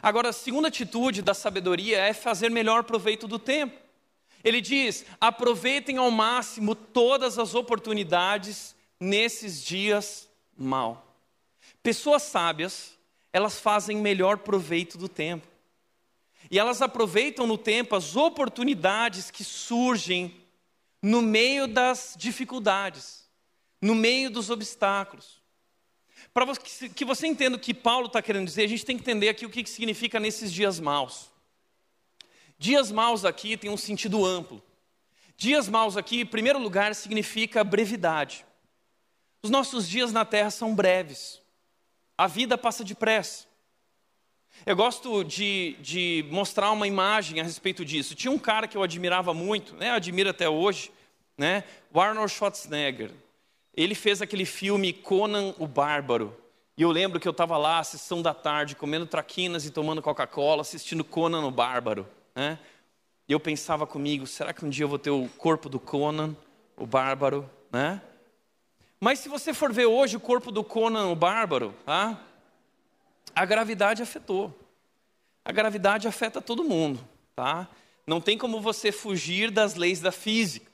[0.00, 3.76] Agora, a segunda atitude da sabedoria é fazer melhor proveito do tempo.
[4.44, 11.16] Ele diz: aproveitem ao máximo todas as oportunidades nesses dias mal.
[11.82, 12.98] Pessoas sábias,
[13.32, 15.46] elas fazem melhor proveito do tempo.
[16.50, 20.36] E elas aproveitam no tempo as oportunidades que surgem
[21.00, 23.28] no meio das dificuldades,
[23.80, 25.40] no meio dos obstáculos.
[26.32, 26.46] Para
[26.94, 29.44] que você entenda o que Paulo está querendo dizer, a gente tem que entender aqui
[29.44, 31.30] o que significa nesses dias maus.
[32.58, 34.62] Dias maus aqui tem um sentido amplo.
[35.36, 38.46] Dias maus aqui, em primeiro lugar, significa brevidade.
[39.42, 41.40] Os nossos dias na terra são breves.
[42.16, 43.46] A vida passa depressa.
[44.64, 48.14] Eu gosto de, de, mostrar uma imagem a respeito disso.
[48.14, 50.92] Tinha um cara que eu admirava muito, né, admiro até hoje,
[51.36, 53.10] né, o Arnold Schwarzenegger.
[53.74, 56.36] Ele fez aquele filme Conan o Bárbaro.
[56.76, 60.00] E eu lembro que eu estava lá, a sessão da tarde, comendo traquinas e tomando
[60.00, 62.06] Coca-Cola, assistindo Conan o Bárbaro.
[62.34, 62.58] Né?
[63.28, 66.36] E eu pensava comigo, será que um dia eu vou ter o corpo do Conan,
[66.76, 67.48] o Bárbaro?
[67.72, 68.00] Né?
[69.02, 72.20] Mas se você for ver hoje o corpo do Conan o Bárbaro, tá?
[73.34, 74.56] a gravidade afetou.
[75.44, 77.04] A gravidade afeta todo mundo.
[77.34, 77.68] Tá?
[78.06, 80.70] Não tem como você fugir das leis da física.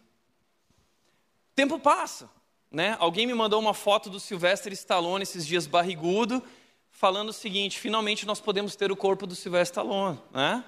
[1.54, 2.28] Tempo passa.
[2.70, 2.98] Né?
[3.00, 6.44] Alguém me mandou uma foto do Sylvester Stallone esses dias barrigudo,
[6.90, 10.20] falando o seguinte: finalmente nós podemos ter o corpo do Sylvester Stallone.
[10.32, 10.62] Né?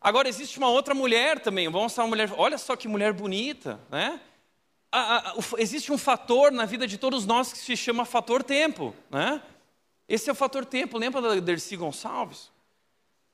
[0.00, 1.66] Agora existe uma outra mulher também.
[1.66, 2.32] Vamos mostrar uma mulher.
[2.34, 4.18] Olha só que mulher bonita, né?
[5.58, 9.42] Existe um fator na vida de todos nós que se chama fator tempo, né?
[10.08, 10.98] Esse é o fator tempo.
[10.98, 12.50] Lembra da Dercy Gonçalves?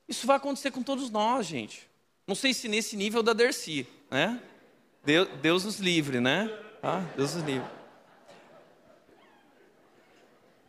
[0.07, 1.87] Isso vai acontecer com todos nós, gente.
[2.25, 4.41] Não sei se nesse nível da Dercy, né?
[5.03, 6.49] Deus, Deus nos livre, né?
[6.81, 7.69] Ah, Deus nos livre.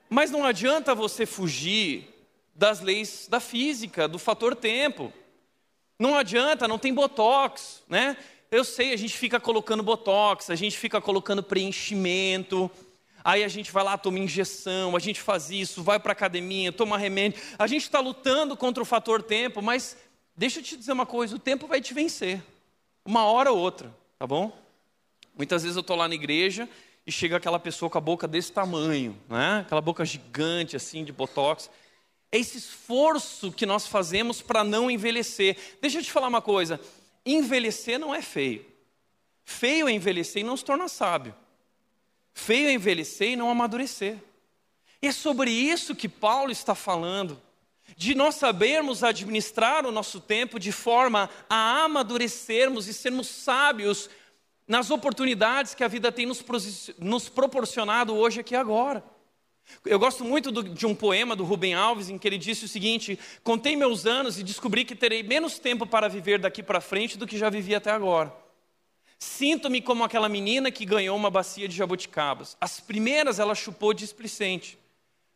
[0.09, 2.09] Mas não adianta você fugir
[2.55, 5.12] das leis da física, do fator tempo.
[5.98, 8.16] Não adianta, não tem botox, né?
[8.50, 12.68] Eu sei, a gente fica colocando botox, a gente fica colocando preenchimento,
[13.22, 16.98] aí a gente vai lá, toma injeção, a gente faz isso, vai para academia, toma
[16.98, 17.40] remédio.
[17.56, 19.96] A gente está lutando contra o fator tempo, mas
[20.36, 22.42] deixa eu te dizer uma coisa: o tempo vai te vencer,
[23.04, 24.52] uma hora ou outra, tá bom?
[25.36, 26.68] Muitas vezes eu estou lá na igreja
[27.06, 29.60] e chega aquela pessoa com a boca desse tamanho, né?
[29.60, 31.70] aquela boca gigante assim de botox.
[32.32, 35.56] É esse esforço que nós fazemos para não envelhecer.
[35.80, 36.80] Deixa eu te falar uma coisa:
[37.24, 38.64] envelhecer não é feio.
[39.44, 41.35] Feio é envelhecer e não se torna sábio.
[42.33, 44.18] Feio é envelhecer e não amadurecer.
[45.02, 47.40] E é sobre isso que Paulo está falando.
[47.96, 54.09] De nós sabermos administrar o nosso tempo de forma a amadurecermos e sermos sábios
[54.66, 56.44] nas oportunidades que a vida tem nos,
[56.98, 59.04] nos proporcionado hoje aqui agora.
[59.85, 62.68] Eu gosto muito do, de um poema do Rubem Alves em que ele disse o
[62.68, 67.16] seguinte: Contei meus anos e descobri que terei menos tempo para viver daqui para frente
[67.16, 68.35] do que já vivi até agora.
[69.18, 72.57] Sinto-me como aquela menina que ganhou uma bacia de jabuticabas.
[72.61, 74.79] As primeiras ela chupou displicente,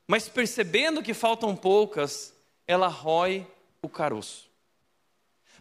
[0.06, 2.34] mas percebendo que faltam poucas,
[2.66, 3.46] ela rói
[3.82, 4.48] o caroço.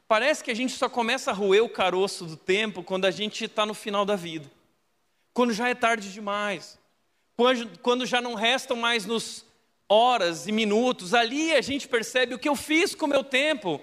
[0.08, 3.46] Parece que a gente só começa a roer o caroço do tempo quando a gente
[3.46, 4.50] está no final da vida,
[5.34, 6.78] quando já é tarde demais,
[7.82, 9.46] quando, já não restam mais nos
[9.90, 13.82] horas e minutos, ali a gente percebe o que eu fiz com o meu tempo.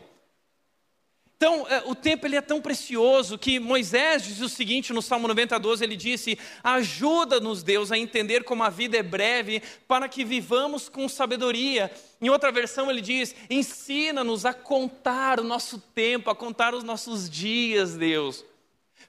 [1.37, 5.27] Então, é, o tempo ele é tão precioso que Moisés diz o seguinte no Salmo
[5.27, 10.91] 92, ele disse: "Ajuda-nos, Deus, a entender como a vida é breve, para que vivamos
[10.91, 11.91] com sabedoria".
[12.21, 17.29] Em outra versão ele diz: "Ensina-nos a contar o nosso tempo, a contar os nossos
[17.31, 18.45] dias, Deus".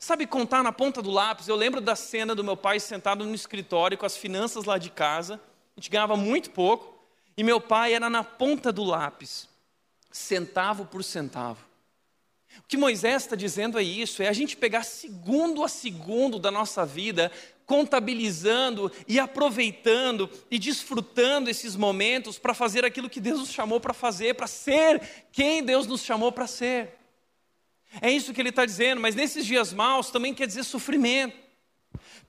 [0.04, 1.48] Sabe contar na ponta do lápis?
[1.48, 4.90] Eu lembro da cena do meu pai sentado no escritório com as finanças lá de
[4.90, 5.40] casa.
[5.78, 7.06] A gente ganhava muito pouco
[7.38, 9.48] e meu pai era na ponta do lápis,
[10.12, 11.64] centavo por centavo.
[12.58, 16.50] O que Moisés está dizendo é isso: é a gente pegar segundo a segundo da
[16.50, 17.32] nossa vida,
[17.68, 23.94] contabilizando e aproveitando e desfrutando esses momentos para fazer aquilo que Deus nos chamou para
[23.94, 27.01] fazer, para ser quem Deus nos chamou para ser.
[28.00, 31.36] É isso que ele está dizendo, mas nesses dias maus também quer dizer sofrimento,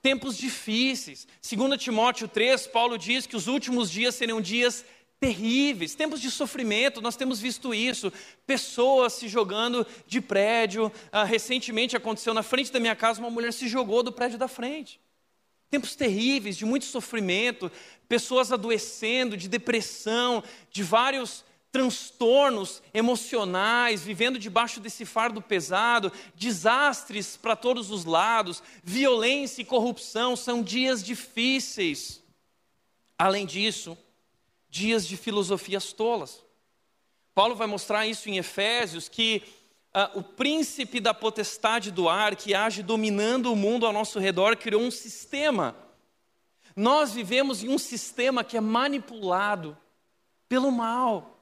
[0.00, 1.26] tempos difíceis.
[1.40, 4.84] Segundo Timóteo 3, Paulo diz que os últimos dias serão dias
[5.20, 8.12] terríveis, tempos de sofrimento, nós temos visto isso,
[8.44, 10.90] pessoas se jogando de prédio.
[11.12, 14.48] Ah, recentemente aconteceu na frente da minha casa, uma mulher se jogou do prédio da
[14.48, 15.00] frente.
[15.70, 17.70] Tempos terríveis, de muito sofrimento,
[18.08, 27.56] pessoas adoecendo, de depressão, de vários transtornos emocionais, vivendo debaixo desse fardo pesado, desastres para
[27.56, 32.22] todos os lados, violência e corrupção, são dias difíceis.
[33.18, 33.96] Além disso,
[34.68, 36.44] dias de filosofias tolas.
[37.34, 39.42] Paulo vai mostrar isso em Efésios, que
[39.94, 44.58] uh, o príncipe da potestade do ar, que age dominando o mundo ao nosso redor,
[44.58, 45.74] criou um sistema.
[46.76, 49.76] Nós vivemos em um sistema que é manipulado
[50.48, 51.41] pelo mal.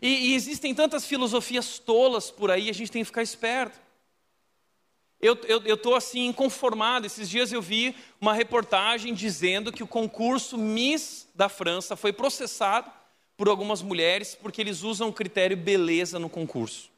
[0.00, 3.78] E, e existem tantas filosofias tolas por aí, a gente tem que ficar esperto.
[5.20, 5.36] Eu
[5.66, 7.04] estou assim inconformado.
[7.04, 12.90] Esses dias eu vi uma reportagem dizendo que o concurso Miss da França foi processado
[13.36, 16.90] por algumas mulheres porque eles usam o critério beleza no concurso.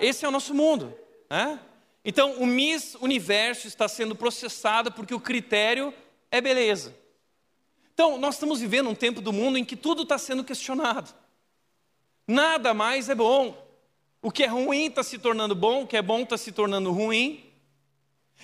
[0.00, 0.94] Esse é o nosso mundo.
[1.28, 1.60] Né?
[2.02, 5.92] Então, o Miss Universo está sendo processado porque o critério
[6.30, 6.94] é beleza.
[8.00, 11.12] Então, nós estamos vivendo um tempo do mundo em que tudo está sendo questionado.
[12.26, 13.54] Nada mais é bom.
[14.22, 16.90] O que é ruim está se tornando bom, o que é bom está se tornando
[16.92, 17.44] ruim.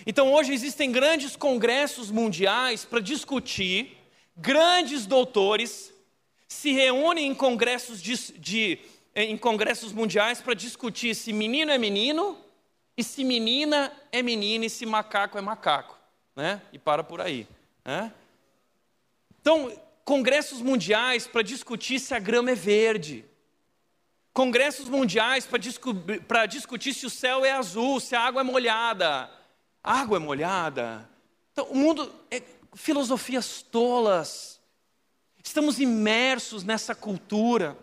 [0.07, 3.97] Então hoje existem grandes congressos mundiais para discutir,
[4.37, 5.91] grandes doutores
[6.47, 8.79] se reúnem em congressos, de, de,
[9.15, 12.37] em congressos mundiais para discutir se menino é menino,
[12.95, 15.97] e se menina é menina, e se macaco é macaco.
[16.37, 16.61] Né?
[16.75, 17.49] E para por aí.
[17.83, 18.13] Né?
[19.47, 19.73] Então,
[20.05, 23.25] congressos mundiais para discutir se a grama é verde
[24.37, 25.49] congressos mundiais
[26.29, 29.31] para discutir se o céu é azul, se a água é molhada.
[29.83, 31.09] A água é molhada.
[31.53, 32.43] Então, o mundo é
[32.75, 34.61] filosofias tolas.
[35.43, 37.79] Estamos imersos nessa cultura.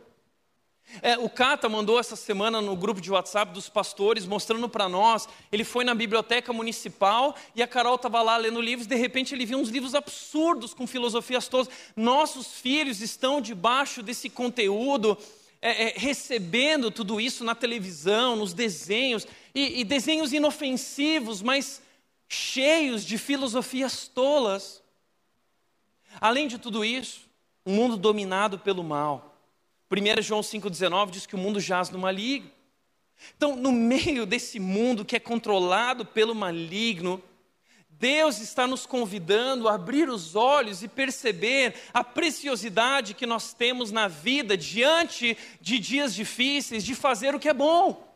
[1.02, 5.28] É, o Cata mandou essa semana no grupo de WhatsApp dos pastores, mostrando para nós.
[5.52, 8.88] Ele foi na biblioteca municipal e a Carol estava lá lendo livros.
[8.88, 11.70] De repente, ele viu uns livros absurdos com filosofias tolas.
[11.96, 15.18] Nossos filhos estão debaixo desse conteúdo
[15.66, 19.26] é, é, recebendo tudo isso na televisão, nos desenhos,
[19.56, 21.82] e, e desenhos inofensivos, mas
[22.28, 24.84] cheios de filosofias tolas.
[26.20, 27.22] Além de tudo isso,
[27.66, 29.33] um mundo dominado pelo mal.
[30.00, 32.50] 1 João 5,19 diz que o mundo jaz no maligno.
[33.38, 37.22] Então, no meio desse mundo que é controlado pelo maligno,
[37.90, 43.92] Deus está nos convidando a abrir os olhos e perceber a preciosidade que nós temos
[43.92, 48.14] na vida diante de dias difíceis, de fazer o que é bom.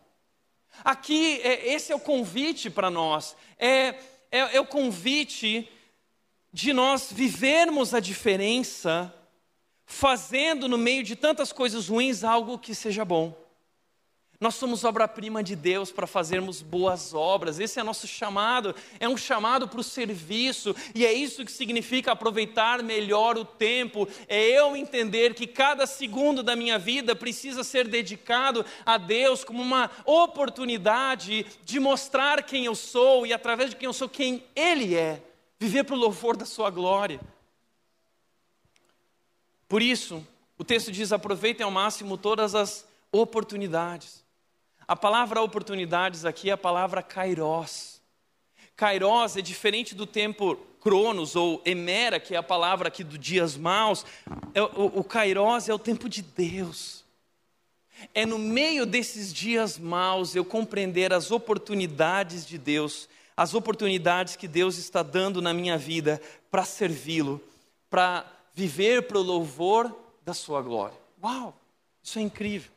[0.84, 3.96] Aqui, é, esse é o convite para nós, é,
[4.32, 5.70] é, é o convite
[6.52, 9.14] de nós vivermos a diferença,
[9.88, 13.34] fazendo no meio de tantas coisas ruins algo que seja bom.
[14.40, 17.60] Nós somos obra-prima de Deus para fazermos boas obras.
[17.60, 18.76] Esse é nosso chamado.
[19.00, 20.76] É um chamado para o serviço.
[20.94, 24.08] E é isso que significa aproveitar melhor o tempo.
[24.28, 29.64] É eu entender que cada segundo da minha vida precisa ser dedicado a Deus como
[29.64, 34.94] uma oportunidade de mostrar quem eu sou e, através de quem eu sou, quem Ele
[34.94, 35.20] é.
[35.60, 37.20] Viver para o louvor da Sua glória.
[39.68, 40.26] Por isso,
[40.58, 44.24] o texto diz: aproveitem ao máximo todas as oportunidades.
[44.88, 48.02] A palavra oportunidades aqui é a palavra kairos.
[48.76, 53.58] Kairos é diferente do tempo Cronos ou Emera, que é a palavra aqui do dias
[53.58, 54.06] maus,
[54.54, 57.04] é, o, o Kairos é o tempo de Deus.
[58.14, 64.48] É no meio desses dias maus eu compreender as oportunidades de Deus, as oportunidades que
[64.48, 67.42] Deus está dando na minha vida para servi-lo,
[67.90, 68.26] para
[68.58, 70.98] viver para o louvor da sua glória.
[71.24, 71.56] Uau,
[72.02, 72.72] isso é incrível.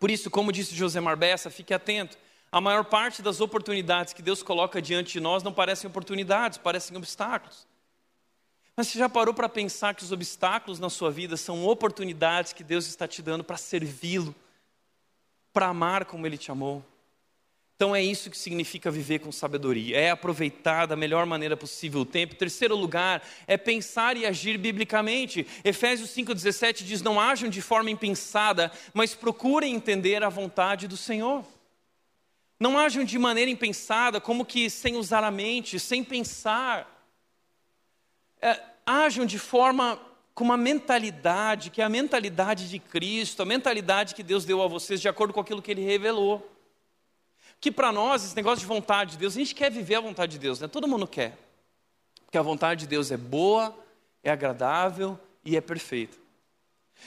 [0.00, 2.16] Por isso, como disse José Marbessa, fique atento.
[2.50, 6.96] A maior parte das oportunidades que Deus coloca diante de nós não parecem oportunidades, parecem
[6.96, 7.66] obstáculos.
[8.74, 12.64] Mas você já parou para pensar que os obstáculos na sua vida são oportunidades que
[12.64, 14.34] Deus está te dando para servi-lo,
[15.52, 16.82] para amar como Ele te amou?
[17.74, 22.06] Então é isso que significa viver com sabedoria, é aproveitar da melhor maneira possível o
[22.06, 22.34] tempo.
[22.34, 25.46] Terceiro lugar, é pensar e agir biblicamente.
[25.64, 31.44] Efésios 5,17 diz: Não ajam de forma impensada, mas procurem entender a vontade do Senhor.
[32.60, 36.92] Não ajam de maneira impensada, como que sem usar a mente, sem pensar
[38.42, 39.98] é, ajam de forma
[40.34, 44.66] com uma mentalidade, que é a mentalidade de Cristo, a mentalidade que Deus deu a
[44.66, 46.51] vocês de acordo com aquilo que Ele revelou.
[47.62, 50.32] Que para nós, esse negócio de vontade de Deus, a gente quer viver a vontade
[50.32, 50.66] de Deus, né?
[50.66, 51.38] Todo mundo quer.
[52.24, 53.72] Porque a vontade de Deus é boa,
[54.20, 56.18] é agradável e é perfeita.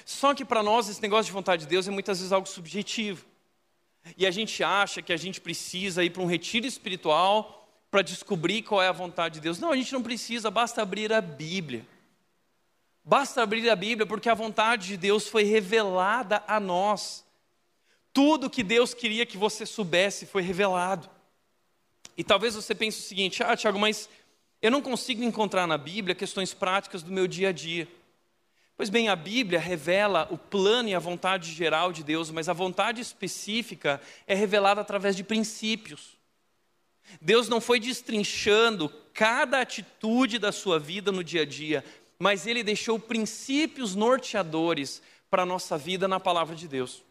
[0.06, 3.26] Só que para nós, esse negócio de vontade de Deus é muitas vezes algo subjetivo.
[4.18, 8.62] E a gente acha que a gente precisa ir para um retiro espiritual para descobrir
[8.62, 9.60] qual é a vontade de Deus.
[9.60, 11.86] Não, a gente não precisa, basta abrir a Bíblia.
[13.04, 17.25] Basta abrir a Bíblia, porque a vontade de Deus foi revelada a nós.
[18.16, 21.10] Tudo que Deus queria que você soubesse foi revelado.
[22.16, 24.08] E talvez você pense o seguinte: ah, Tiago, mas
[24.62, 27.90] eu não consigo encontrar na Bíblia questões práticas do meu dia a dia.
[28.78, 32.54] Pois bem, a Bíblia revela o plano e a vontade geral de Deus, mas a
[32.54, 36.16] vontade específica é revelada através de princípios.
[37.20, 41.84] Deus não foi destrinchando cada atitude da sua vida no dia a dia,
[42.18, 47.04] mas Ele deixou princípios norteadores para a nossa vida na palavra de Deus.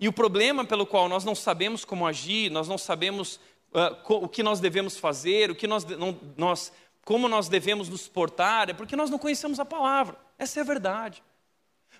[0.00, 3.38] E o problema pelo qual nós não sabemos como agir, nós não sabemos
[3.72, 6.72] uh, o que nós devemos fazer, o que nós, não, nós,
[7.04, 10.16] como nós devemos nos portar, é porque nós não conhecemos a palavra.
[10.38, 11.22] Essa é a verdade.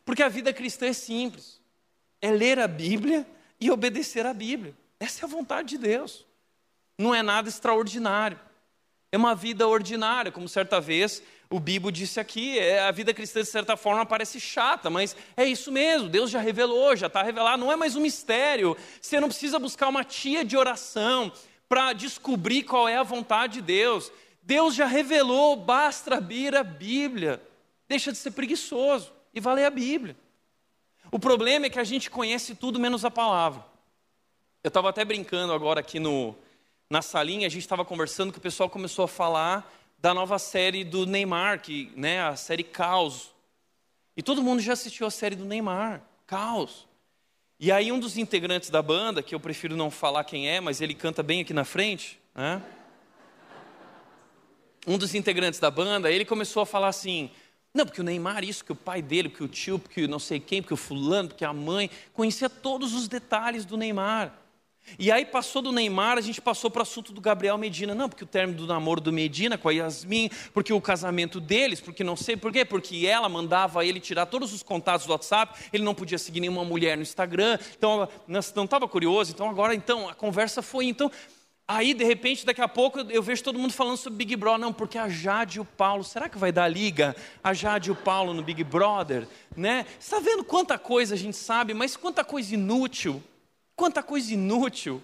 [0.04, 1.60] Porque a vida cristã é simples:
[2.20, 3.26] é ler a Bíblia
[3.60, 4.74] e obedecer à Bíblia.
[4.98, 6.24] Essa é a vontade de Deus
[7.00, 8.38] não é nada extraordinário.
[9.10, 13.40] É uma vida ordinária, como certa vez o Bibo disse aqui, é, a vida cristã
[13.40, 17.64] de certa forma parece chata, mas é isso mesmo, Deus já revelou, já está revelado,
[17.64, 18.76] não é mais um mistério.
[19.00, 21.32] Você não precisa buscar uma tia de oração
[21.68, 24.12] para descobrir qual é a vontade de Deus.
[24.40, 27.42] Deus já revelou, basta abrir a Bíblia.
[27.88, 30.16] Deixa de ser preguiçoso e vai ler a Bíblia.
[31.10, 33.66] O problema é que a gente conhece tudo menos a palavra.
[34.62, 36.36] Eu estava até brincando agora aqui no,
[36.88, 39.68] na salinha, a gente estava conversando que o pessoal começou a falar
[40.00, 43.30] da nova série do Neymar, que, né, a série Caos.
[44.16, 46.88] E todo mundo já assistiu a série do Neymar, Caos.
[47.58, 50.80] E aí um dos integrantes da banda, que eu prefiro não falar quem é, mas
[50.80, 52.62] ele canta bem aqui na frente, né?
[54.86, 57.30] Um dos integrantes da banda, ele começou a falar assim:
[57.74, 60.40] não, porque o Neymar, isso, que o pai dele, porque o tio, porque não sei
[60.40, 64.39] quem, porque o fulano, porque a mãe, conhecia todos os detalhes do Neymar.
[64.98, 67.94] E aí passou do Neymar, a gente passou para o assunto do Gabriel Medina.
[67.94, 71.80] Não, porque o término do namoro do Medina com a Yasmin, porque o casamento deles,
[71.80, 75.68] porque não sei por quê, porque ela mandava ele tirar todos os contatos do WhatsApp,
[75.72, 80.08] ele não podia seguir nenhuma mulher no Instagram, então não estava curioso, então agora então
[80.08, 81.10] a conversa foi então.
[81.72, 84.58] Aí, de repente, daqui a pouco eu vejo todo mundo falando sobre Big Brother.
[84.58, 87.14] Não, porque a Jade e o Paulo, será que vai dar liga?
[87.44, 89.28] A Jade e o Paulo no Big Brother?
[89.56, 89.86] Né?
[89.96, 93.22] Você está vendo quanta coisa a gente sabe, mas quanta coisa inútil
[93.80, 95.02] Quanta coisa inútil.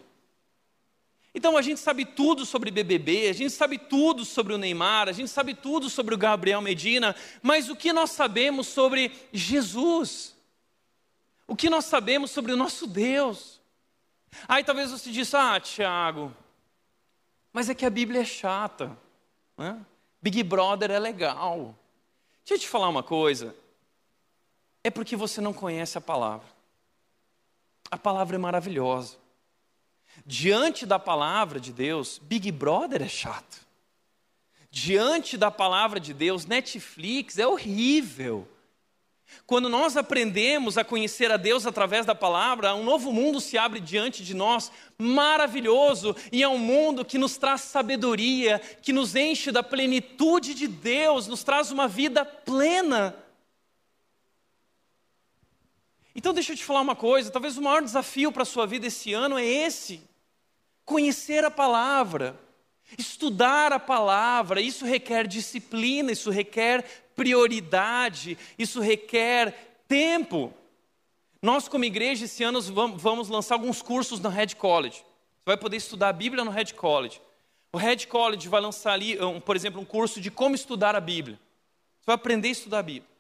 [1.34, 5.12] Então a gente sabe tudo sobre BBB, a gente sabe tudo sobre o Neymar, a
[5.12, 10.36] gente sabe tudo sobre o Gabriel Medina, mas o que nós sabemos sobre Jesus?
[11.48, 13.62] O que nós sabemos sobre o nosso Deus?
[14.46, 16.36] Aí talvez você diz, ah, Tiago,
[17.54, 18.94] mas é que a Bíblia é chata.
[19.56, 19.80] Né?
[20.20, 21.74] Big Brother é legal.
[22.44, 23.56] Deixa eu te falar uma coisa.
[24.84, 26.55] É porque você não conhece a palavra.
[27.90, 29.16] A palavra é maravilhosa.
[30.24, 33.66] Diante da palavra de Deus, Big Brother é chato.
[34.70, 38.48] Diante da palavra de Deus, Netflix é horrível.
[39.46, 43.80] Quando nós aprendemos a conhecer a Deus através da palavra, um novo mundo se abre
[43.80, 49.50] diante de nós, maravilhoso, e é um mundo que nos traz sabedoria, que nos enche
[49.50, 53.14] da plenitude de Deus, nos traz uma vida plena.
[56.16, 58.86] Então deixa eu te falar uma coisa, talvez o maior desafio para a sua vida
[58.86, 60.00] esse ano é esse:
[60.84, 62.40] conhecer a palavra.
[62.96, 66.84] Estudar a palavra, isso requer disciplina, isso requer
[67.16, 70.54] prioridade, isso requer tempo.
[71.42, 72.62] Nós, como igreja, esse ano
[72.96, 74.98] vamos lançar alguns cursos no Red College.
[74.98, 77.20] Você vai poder estudar a Bíblia no Red College.
[77.72, 81.00] O Red College vai lançar ali, um, por exemplo, um curso de como estudar a
[81.00, 81.40] Bíblia.
[81.98, 83.16] Você vai aprender a estudar a Bíblia.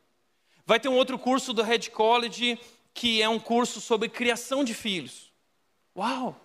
[0.64, 2.58] Vai ter um outro curso do Red College
[2.96, 5.30] que é um curso sobre criação de filhos.
[5.94, 6.40] Uau!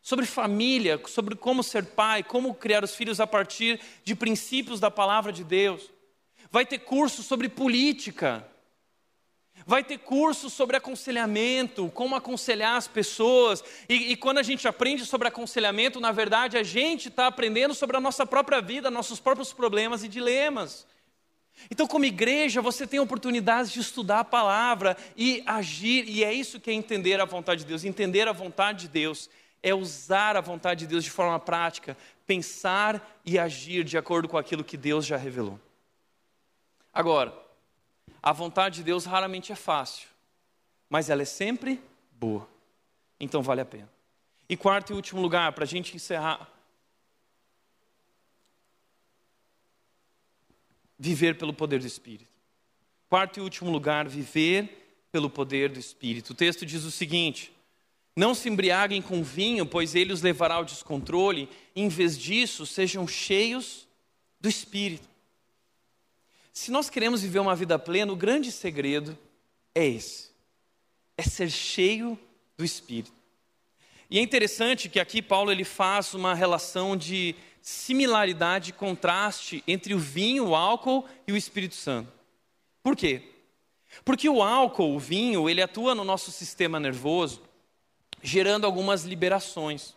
[0.00, 4.90] Sobre família, sobre como ser pai, como criar os filhos a partir de princípios da
[4.90, 5.90] palavra de Deus.
[6.50, 8.48] Vai ter curso sobre política.
[9.66, 13.62] Vai ter curso sobre aconselhamento, como aconselhar as pessoas.
[13.88, 17.98] E, e, quando a gente aprende sobre aconselhamento, na verdade, a gente está aprendendo sobre
[17.98, 20.86] a nossa própria vida, nossos próprios problemas e dilemas.
[21.70, 26.60] Então, como igreja, você tem oportunidade de estudar a palavra e agir, e é isso
[26.60, 27.84] que é entender a vontade de Deus.
[27.84, 29.28] Entender a vontade de Deus
[29.62, 31.96] é usar a vontade de Deus de forma prática,
[32.26, 35.58] pensar e agir de acordo com aquilo que Deus já revelou.
[36.92, 37.32] Agora,
[38.22, 40.08] a vontade de Deus raramente é fácil,
[40.90, 41.80] mas ela é sempre
[42.12, 42.48] boa.
[43.18, 43.88] Então vale a pena.
[44.48, 46.48] E quarto e último lugar, para a gente encerrar
[51.02, 52.30] viver pelo poder do Espírito.
[53.08, 56.30] Quarto e último lugar, viver pelo poder do Espírito.
[56.30, 57.52] O texto diz o seguinte:
[58.14, 61.48] Não se embriaguem com vinho, pois ele os levará ao descontrole.
[61.74, 63.86] Em vez disso, sejam cheios
[64.40, 65.08] do Espírito.
[66.52, 69.18] Se nós queremos viver uma vida plena, o grande segredo
[69.74, 70.30] é esse:
[71.18, 72.16] é ser cheio
[72.56, 73.12] do Espírito.
[74.08, 79.98] E é interessante que aqui Paulo ele faz uma relação de similaridade contraste entre o
[79.98, 82.12] vinho, o álcool e o Espírito Santo.
[82.82, 83.22] Por quê?
[84.04, 87.42] Porque o álcool, o vinho, ele atua no nosso sistema nervoso,
[88.20, 89.94] gerando algumas liberações,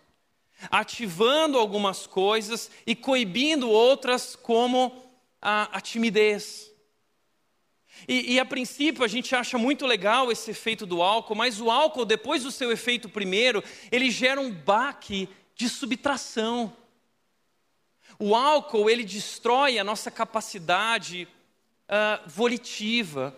[0.70, 5.04] ativando algumas coisas e coibindo outras, como
[5.42, 6.72] a, a timidez.
[8.08, 11.72] E, e, a princípio a gente acha muito legal esse efeito do álcool, mas o
[11.72, 16.76] álcool, depois do seu efeito primeiro, ele gera um baque de subtração.
[18.20, 21.28] O álcool, ele destrói a nossa capacidade
[21.90, 23.36] uh, volitiva.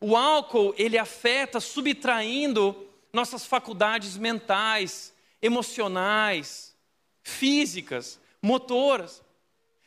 [0.00, 6.74] O álcool, ele afeta subtraindo nossas faculdades mentais, emocionais,
[7.22, 9.22] físicas, motoras.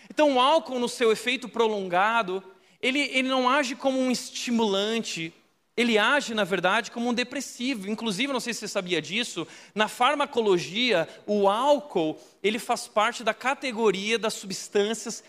[0.09, 2.43] Então, o álcool, no seu efeito prolongado,
[2.81, 5.33] ele, ele não age como um estimulante,
[5.79, 7.89] ele age, na verdade, como um depressivo.
[7.89, 13.33] Inclusive, não sei se você sabia disso, na farmacologia, o álcool ele faz parte da
[13.33, 15.23] categoria das substâncias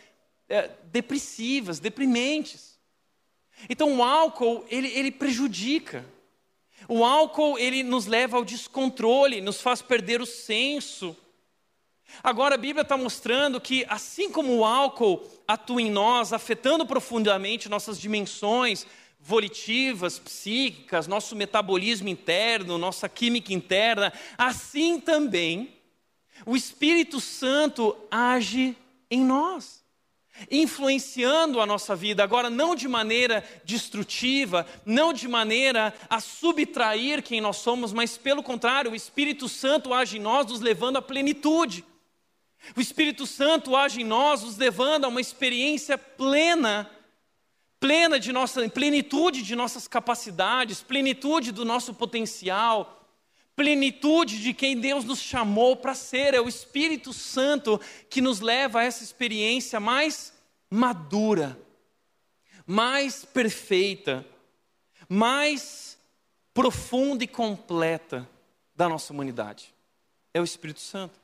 [0.48, 2.76] é, depressivas, deprimentes.
[3.68, 6.04] Então, o álcool ele, ele prejudica.
[6.88, 11.16] O álcool ele nos leva ao descontrole, nos faz perder o senso.
[12.24, 17.68] Agora, a Bíblia está mostrando que, assim como o álcool atua em nós, afetando profundamente
[17.68, 18.84] nossas dimensões,
[19.20, 25.80] volitivas, psíquicas, nosso metabolismo interno, nossa química interna, assim também
[26.46, 28.76] o Espírito Santo age
[29.10, 29.84] em nós,
[30.50, 37.40] influenciando a nossa vida, agora não de maneira destrutiva, não de maneira a subtrair quem
[37.40, 41.84] nós somos, mas pelo contrário, o Espírito Santo age em nós, nos levando à plenitude.
[42.76, 46.90] O Espírito Santo age em nós, nos levando a uma experiência plena
[47.80, 53.08] plena de nossa plenitude de nossas capacidades, plenitude do nosso potencial,
[53.56, 56.34] plenitude de quem Deus nos chamou para ser.
[56.34, 60.34] É o Espírito Santo que nos leva a essa experiência mais
[60.70, 61.58] madura,
[62.66, 64.26] mais perfeita,
[65.08, 65.98] mais
[66.52, 68.28] profunda e completa
[68.76, 69.74] da nossa humanidade.
[70.34, 71.18] É o Espírito Santo.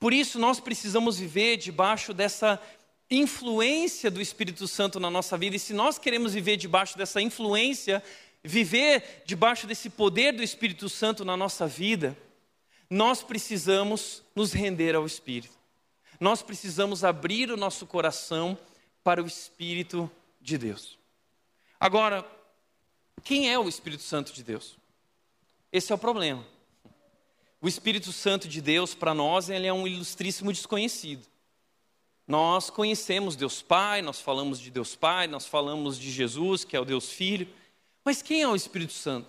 [0.00, 2.60] Por isso nós precisamos viver debaixo dessa
[3.16, 8.02] influência do Espírito Santo na nossa vida, e se nós queremos viver debaixo dessa influência,
[8.42, 12.16] viver debaixo desse poder do Espírito Santo na nossa vida,
[12.88, 15.54] nós precisamos nos render ao Espírito.
[16.20, 18.56] Nós precisamos abrir o nosso coração
[19.02, 20.10] para o Espírito
[20.40, 20.98] de Deus.
[21.80, 22.24] Agora,
[23.22, 24.76] quem é o Espírito Santo de Deus?
[25.72, 26.46] Esse é o problema.
[27.60, 31.26] O Espírito Santo de Deus, para nós, ele é um ilustríssimo desconhecido.
[32.26, 36.80] Nós conhecemos Deus Pai, nós falamos de Deus Pai, nós falamos de Jesus, que é
[36.80, 37.46] o Deus Filho,
[38.04, 39.28] mas quem é o Espírito Santo?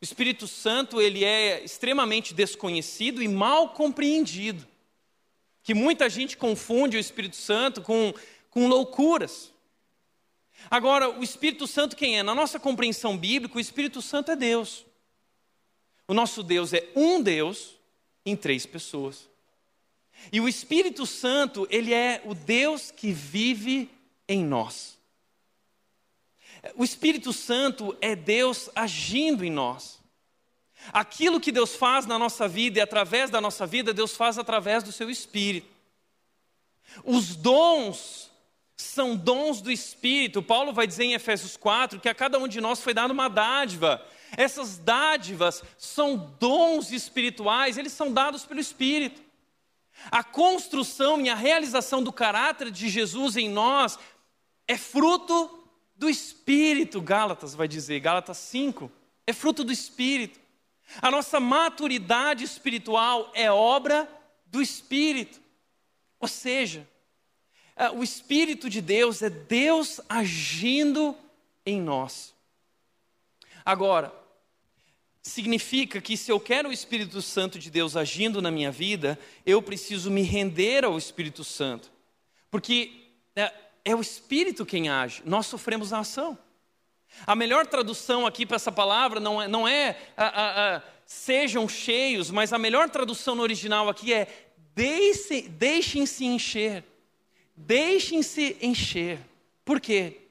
[0.00, 4.66] O Espírito Santo, ele é extremamente desconhecido e mal compreendido.
[5.62, 8.12] Que muita gente confunde o Espírito Santo com,
[8.50, 9.52] com loucuras.
[10.68, 12.22] Agora, o Espírito Santo quem é?
[12.22, 14.84] Na nossa compreensão bíblica, o Espírito Santo é Deus.
[16.08, 17.76] O nosso Deus é um Deus
[18.26, 19.28] em três pessoas.
[20.30, 23.90] E o Espírito Santo, ele é o Deus que vive
[24.28, 24.98] em nós.
[26.76, 30.00] O Espírito Santo é Deus agindo em nós.
[30.92, 34.82] Aquilo que Deus faz na nossa vida e através da nossa vida, Deus faz através
[34.82, 35.68] do seu Espírito.
[37.04, 38.30] Os dons
[38.76, 40.42] são dons do Espírito.
[40.42, 43.28] Paulo vai dizer em Efésios 4 que a cada um de nós foi dada uma
[43.28, 44.04] dádiva.
[44.36, 49.22] Essas dádivas são dons espirituais, eles são dados pelo Espírito.
[50.10, 53.98] A construção e a realização do caráter de Jesus em nós
[54.66, 55.62] é fruto
[55.94, 58.90] do Espírito, Gálatas vai dizer, Gálatas 5,
[59.26, 60.40] é fruto do Espírito.
[61.00, 64.08] A nossa maturidade espiritual é obra
[64.46, 65.40] do Espírito.
[66.18, 66.88] Ou seja,
[67.76, 71.16] é, o Espírito de Deus é Deus agindo
[71.64, 72.34] em nós.
[73.64, 74.12] Agora,
[75.22, 79.16] significa que se eu quero o Espírito Santo de Deus agindo na minha vida,
[79.46, 81.92] eu preciso me render ao Espírito Santo.
[82.50, 82.90] Porque
[83.36, 83.52] é,
[83.84, 86.36] é o Espírito quem age, nós sofremos a ação.
[87.26, 91.68] A melhor tradução aqui para essa palavra não é, não é a, a, a, sejam
[91.68, 94.26] cheios, mas a melhor tradução no original aqui é
[94.74, 96.84] deixem-se encher.
[97.54, 99.20] Deixem-se encher.
[99.64, 100.22] Por quê?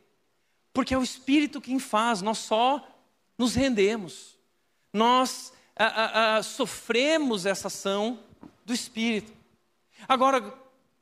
[0.74, 2.86] Porque é o Espírito quem faz, nós só
[3.38, 4.31] nos rendemos.
[4.94, 5.54] Nós
[6.44, 8.20] sofremos essa ação
[8.66, 9.34] do Espírito.
[10.08, 10.54] Agora,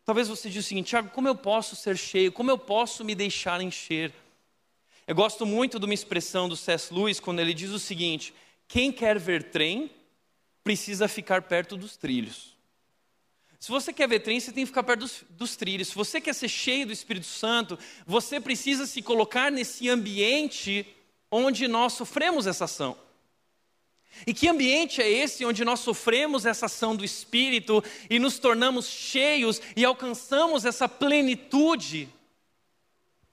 [0.06, 2.32] talvez você diga o seguinte, Tiago, como eu posso ser cheio?
[2.32, 4.14] Como eu posso me deixar encher?
[5.08, 6.94] Eu gosto muito de uma expressão do C.S.
[6.94, 8.34] Lewis quando ele diz o seguinte:
[8.68, 9.90] quem quer ver trem
[10.64, 12.56] precisa ficar perto dos trilhos.
[13.60, 15.90] Se você quer ver trem, você tem que ficar perto dos, dos, trilhos.
[15.90, 20.88] Se você quer ser cheio do Espírito Santo, você precisa se colocar nesse ambiente
[21.30, 22.96] onde nós sofremos essa ação.
[24.28, 28.88] E que ambiente é esse onde nós sofremos essa ação do Espírito e nos tornamos
[28.88, 32.10] cheios e alcançamos essa plenitude?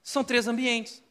[0.02, 1.02] São três ambientes.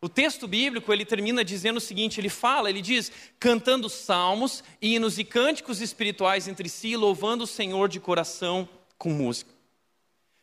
[0.00, 5.18] O texto bíblico, ele termina dizendo o seguinte, ele fala, ele diz, cantando salmos, hinos
[5.18, 9.52] e cânticos espirituais entre si, louvando o Senhor de coração com música.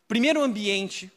[0.08, 1.10] Primeiro ambiente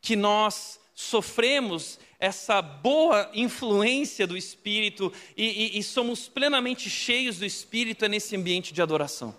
[0.00, 7.46] que nós sofremos essa boa influência do Espírito e, e, e somos plenamente cheios do
[7.46, 9.34] Espírito nesse ambiente de adoração.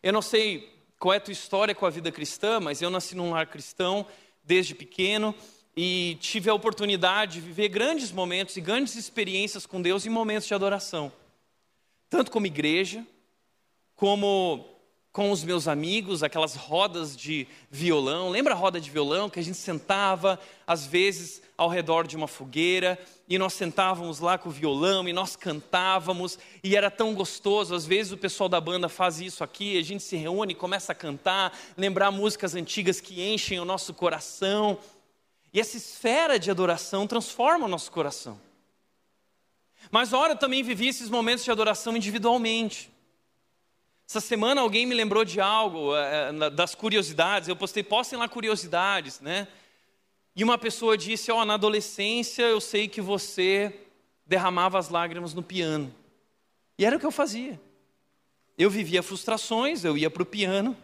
[0.00, 3.16] Eu não sei qual é a tua história com a vida cristã, mas eu nasci
[3.16, 4.06] num lar cristão
[4.44, 5.34] desde pequeno
[5.76, 10.46] e tive a oportunidade de viver grandes momentos e grandes experiências com Deus em momentos
[10.46, 11.12] de adoração,
[12.08, 13.04] tanto como igreja,
[13.96, 14.71] como
[15.12, 18.30] com os meus amigos, aquelas rodas de violão.
[18.30, 22.26] Lembra a roda de violão que a gente sentava, às vezes, ao redor de uma
[22.26, 22.98] fogueira,
[23.28, 27.74] e nós sentávamos lá com o violão e nós cantávamos, e era tão gostoso.
[27.74, 30.92] Às vezes o pessoal da banda faz isso aqui, a gente se reúne e começa
[30.92, 34.78] a cantar, lembrar músicas antigas que enchem o nosso coração.
[35.52, 38.40] E essa esfera de adoração transforma o nosso coração.
[39.90, 42.91] Mas, ora, eu também vivi esses momentos de adoração individualmente.
[44.12, 47.48] Essa semana alguém me lembrou de algo, é, das curiosidades.
[47.48, 49.48] Eu postei, postem lá curiosidades, né?
[50.36, 53.74] E uma pessoa disse: Ó, oh, na adolescência eu sei que você
[54.26, 55.94] derramava as lágrimas no piano.
[56.78, 57.58] E era o que eu fazia.
[58.58, 60.76] Eu vivia frustrações, eu ia para o piano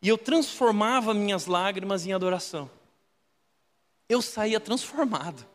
[0.00, 2.70] e eu transformava minhas lágrimas em adoração
[4.10, 5.46] eu saía transformado.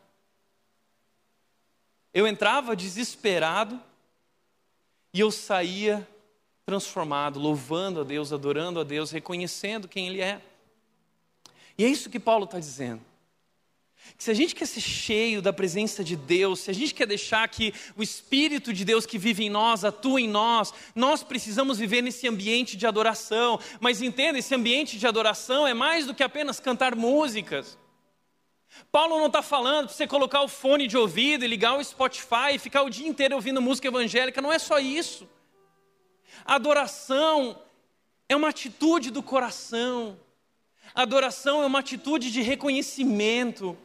[2.12, 3.78] Eu entrava desesperado
[5.12, 6.08] e eu saía
[6.66, 10.40] transformado, louvando a Deus, adorando a Deus, reconhecendo quem Ele é.
[11.78, 13.00] E é isso que Paulo está dizendo.
[14.18, 17.06] Que se a gente quer ser cheio da presença de Deus, se a gente quer
[17.06, 21.78] deixar que o Espírito de Deus que vive em nós atua em nós, nós precisamos
[21.78, 23.60] viver nesse ambiente de adoração.
[23.78, 27.78] Mas entenda, esse ambiente de adoração é mais do que apenas cantar músicas.
[28.90, 32.54] Paulo não está falando para você colocar o fone de ouvido e ligar o Spotify
[32.54, 35.28] e ficar o dia inteiro ouvindo música evangélica, não é só isso.
[36.46, 37.58] Adoração
[38.28, 40.18] é uma atitude do coração,
[40.94, 43.76] adoração é uma atitude de reconhecimento,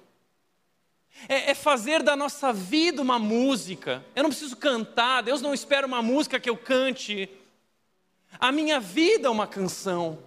[1.27, 4.03] é, é fazer da nossa vida uma música.
[4.15, 7.29] Eu não preciso cantar, Deus não espera uma música que eu cante,
[8.39, 10.19] a minha vida é uma canção.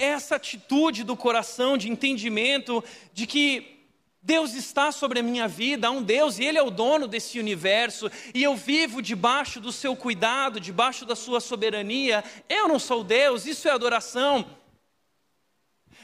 [0.00, 3.79] Essa atitude do coração de entendimento de que
[4.22, 7.38] Deus está sobre a minha vida, há um Deus e Ele é o dono desse
[7.38, 12.22] universo, e eu vivo debaixo do seu cuidado, debaixo da sua soberania.
[12.48, 14.58] Eu não sou Deus, isso é adoração.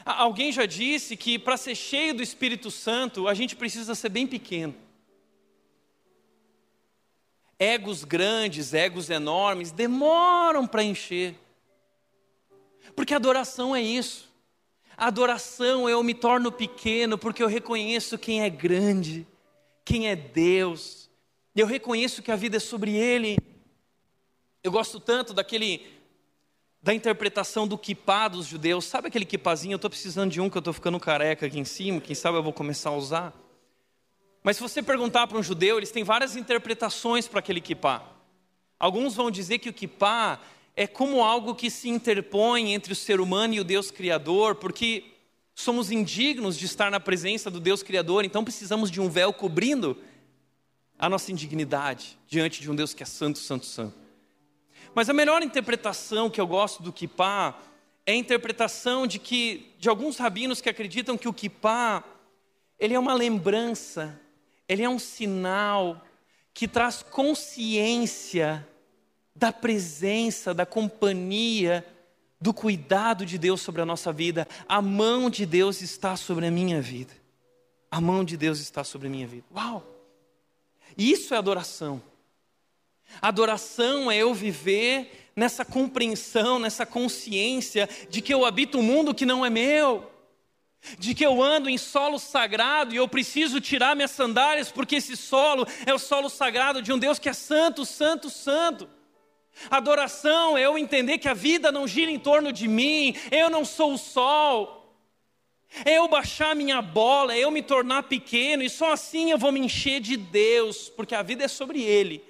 [0.05, 4.27] Alguém já disse que para ser cheio do Espírito Santo, a gente precisa ser bem
[4.27, 4.75] pequeno.
[7.59, 11.35] Egos grandes, egos enormes, demoram para encher.
[12.95, 14.26] Porque adoração é isso.
[14.97, 19.27] Adoração eu me torno pequeno porque eu reconheço quem é grande,
[19.85, 21.11] quem é Deus.
[21.55, 23.37] Eu reconheço que a vida é sobre Ele.
[24.63, 25.87] Eu gosto tanto daquele
[26.83, 28.85] da interpretação do kippah dos judeus.
[28.85, 29.73] Sabe aquele kippazinho?
[29.73, 32.01] Eu estou precisando de um que eu estou ficando careca aqui em cima.
[32.01, 33.35] Quem sabe eu vou começar a usar.
[34.43, 38.05] Mas se você perguntar para um judeu, eles têm várias interpretações para aquele kippah.
[38.79, 40.41] Alguns vão dizer que o kippah
[40.77, 45.05] é como algo que se interpõe entre o ser humano e o Deus Criador, porque
[45.55, 49.97] somos indignos de estar na presença do Deus Criador, então precisamos de um véu cobrindo
[50.99, 53.97] a nossa indignidade diante de um Deus que é santo, santo, santo.
[54.95, 57.59] Mas a melhor interpretação que eu gosto do kippah
[58.05, 62.05] é a interpretação de que de alguns rabinos que acreditam que o kippah
[62.79, 64.21] ele é uma lembrança,
[64.69, 66.05] ele é um sinal
[66.53, 68.67] que traz consciência
[69.37, 71.87] da presença, da companhia,
[72.41, 74.49] do cuidado de Deus sobre a nossa vida.
[74.69, 77.13] A mão de Deus está sobre a minha vida.
[77.91, 79.47] A mão de Deus está sobre a minha vida.
[79.55, 79.87] Uau!
[80.97, 82.03] Isso é adoração.
[83.23, 89.27] Adoração é eu viver nessa compreensão, nessa consciência de que eu habito um mundo que
[89.27, 90.11] não é meu
[90.99, 95.17] de que eu ando em solo sagrado e eu preciso tirar minhas sandálias, porque esse
[95.17, 98.89] solo é o solo sagrado de um Deus que é santo, santo, santo.
[99.71, 103.65] Adoração é eu entender que a vida não gira em torno de mim, eu não
[103.65, 104.77] sou o sol.
[105.85, 109.51] É eu baixar minha bola, é eu me tornar pequeno, e só assim eu vou
[109.51, 112.23] me encher de Deus, porque a vida é sobre Ele.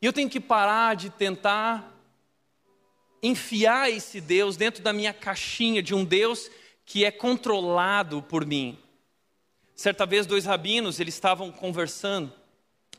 [0.00, 1.92] E eu tenho que parar de tentar
[3.22, 6.50] enfiar esse Deus dentro da minha caixinha de um Deus
[6.84, 8.78] que é controlado por mim.
[9.74, 12.32] Certa vez dois rabinos, eles estavam conversando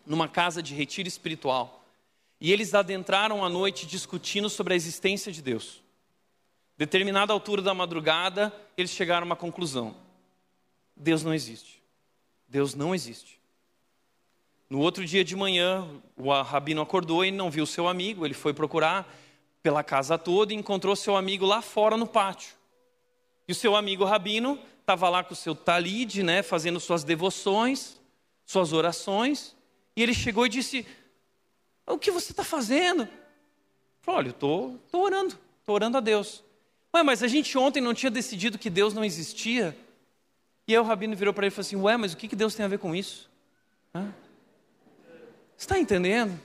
[0.05, 1.84] numa casa de retiro espiritual.
[2.39, 5.81] E eles adentraram a noite discutindo sobre a existência de Deus.
[6.77, 9.95] Determinada altura da madrugada, eles chegaram a uma conclusão:
[10.95, 11.81] Deus não existe.
[12.47, 13.39] Deus não existe.
[14.69, 18.53] No outro dia de manhã, o rabino acordou e não viu seu amigo, ele foi
[18.53, 19.07] procurar
[19.61, 22.55] pela casa toda e encontrou seu amigo lá fora no pátio.
[23.47, 27.99] E o seu amigo rabino estava lá com o seu talide, né, fazendo suas devoções,
[28.45, 29.55] suas orações,
[29.95, 30.85] e ele chegou e disse:
[31.85, 33.07] O que você está fazendo?
[34.01, 36.43] Falou: Olha, eu estou tô, tô orando, estou orando a Deus.
[36.93, 39.77] Ué, mas a gente ontem não tinha decidido que Deus não existia?
[40.67, 42.55] E aí o rabino virou para ele e falou assim: Ué, mas o que Deus
[42.55, 43.29] tem a ver com isso?
[43.93, 44.13] Hã?
[45.57, 46.39] Está entendendo?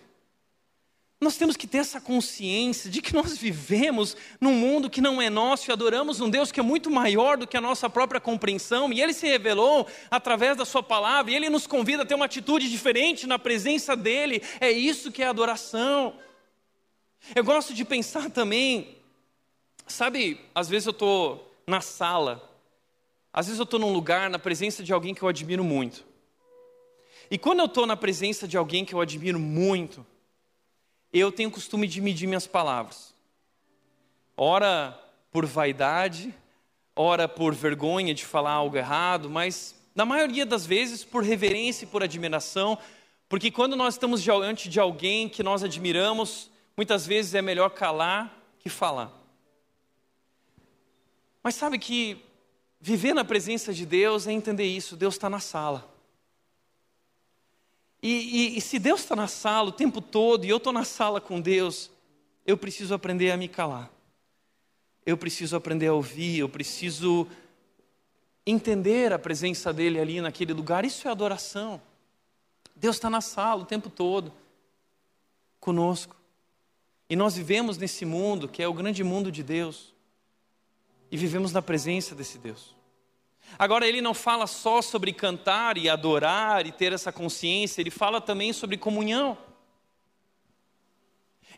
[1.20, 5.28] Nós temos que ter essa consciência de que nós vivemos num mundo que não é
[5.28, 8.90] nosso e adoramos um Deus que é muito maior do que a nossa própria compreensão,
[8.90, 12.24] e Ele se revelou através da Sua palavra, e Ele nos convida a ter uma
[12.24, 16.14] atitude diferente na presença dEle, é isso que é adoração.
[17.34, 18.96] Eu gosto de pensar também,
[19.86, 22.50] sabe, às vezes eu estou na sala,
[23.30, 26.02] às vezes eu estou num lugar na presença de alguém que eu admiro muito,
[27.30, 30.06] e quando eu estou na presença de alguém que eu admiro muito,
[31.12, 33.14] eu tenho o costume de medir minhas palavras.
[34.36, 34.98] Ora
[35.30, 36.34] por vaidade,
[36.94, 41.88] ora por vergonha de falar algo errado, mas na maioria das vezes por reverência e
[41.88, 42.78] por admiração,
[43.28, 48.36] porque quando nós estamos diante de alguém que nós admiramos, muitas vezes é melhor calar
[48.58, 49.12] que falar.
[51.42, 52.24] Mas sabe que
[52.80, 55.89] viver na presença de Deus é entender isso, Deus está na sala.
[58.02, 58.08] E,
[58.54, 61.20] e, e se Deus está na sala o tempo todo e eu estou na sala
[61.20, 61.90] com Deus,
[62.46, 63.90] eu preciso aprender a me calar.
[65.04, 67.26] Eu preciso aprender a ouvir, eu preciso
[68.46, 70.84] entender a presença dEle ali naquele lugar.
[70.84, 71.80] Isso é adoração.
[72.74, 74.32] Deus está na sala o tempo todo,
[75.58, 76.16] conosco.
[77.08, 79.92] E nós vivemos nesse mundo que é o grande mundo de Deus.
[81.10, 82.74] E vivemos na presença desse Deus.
[83.58, 88.20] Agora, ele não fala só sobre cantar e adorar e ter essa consciência, ele fala
[88.20, 89.36] também sobre comunhão.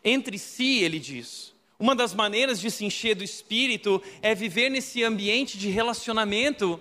[0.03, 1.53] Entre si, ele diz.
[1.79, 6.79] Uma das maneiras de se encher do espírito é viver nesse ambiente de relacionamento.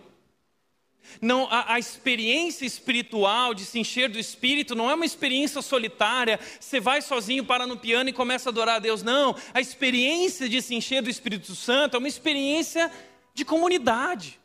[1.20, 6.38] Não, a, a, experiência espiritual de se encher do espírito não é uma experiência solitária,
[6.58, 9.02] você vai sozinho, para no piano e começa a adorar a Deus.
[9.02, 12.90] Não, a experiência de se encher do Espírito Santo é uma experiência
[13.34, 14.38] de comunidade.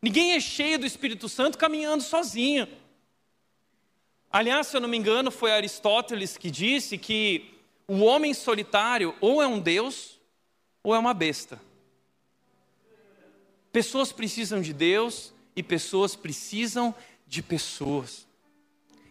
[0.00, 2.68] Ninguém é cheio do Espírito Santo caminhando sozinho.
[4.30, 7.54] Aliás, se eu não me engano, foi Aristóteles que disse que
[7.86, 10.20] o homem solitário ou é um Deus
[10.82, 11.60] ou é uma besta.
[13.72, 16.94] Pessoas precisam de Deus e pessoas precisam
[17.26, 18.26] de pessoas.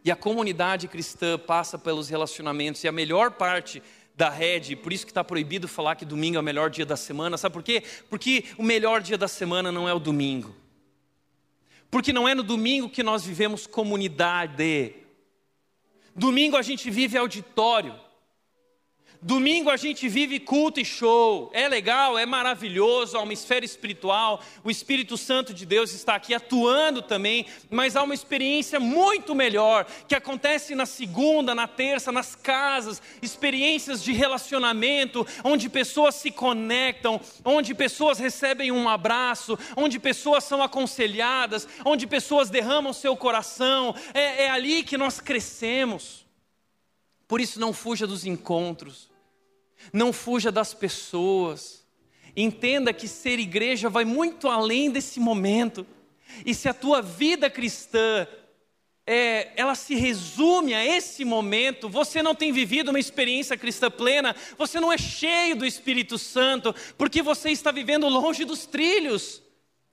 [0.06, 3.84] E a comunidade cristã passa pelos relacionamentos, e a melhor parte
[4.16, 6.96] da rede, por isso que está proibido falar que domingo é o melhor dia da
[6.96, 7.38] semana.
[7.38, 7.84] Sabe por quê?
[8.10, 10.56] Porque o melhor dia da semana não é o domingo.
[11.90, 14.94] Porque não é no domingo que nós vivemos comunidade.
[16.16, 18.07] Domingo a gente vive auditório.
[19.22, 21.50] Domingo a gente vive culto e show.
[21.52, 24.42] É legal, é maravilhoso, há uma esfera espiritual.
[24.64, 29.88] O Espírito Santo de Deus está aqui atuando também, mas há uma experiência muito melhor
[30.08, 37.20] que acontece na segunda, na terça, nas casas, experiências de relacionamento, onde pessoas se conectam,
[37.44, 43.96] onde pessoas recebem um abraço, onde pessoas são aconselhadas, onde pessoas derramam seu coração.
[44.14, 46.27] É, é ali que nós crescemos.
[47.28, 49.10] Por isso, não fuja dos encontros,
[49.92, 51.86] não fuja das pessoas.
[52.36, 55.86] Entenda que ser igreja vai muito além desse momento.
[56.46, 58.28] E se a tua vida cristã
[59.06, 64.36] é, ela se resume a esse momento, você não tem vivido uma experiência cristã plena,
[64.58, 69.42] você não é cheio do Espírito Santo, porque você está vivendo longe dos trilhos,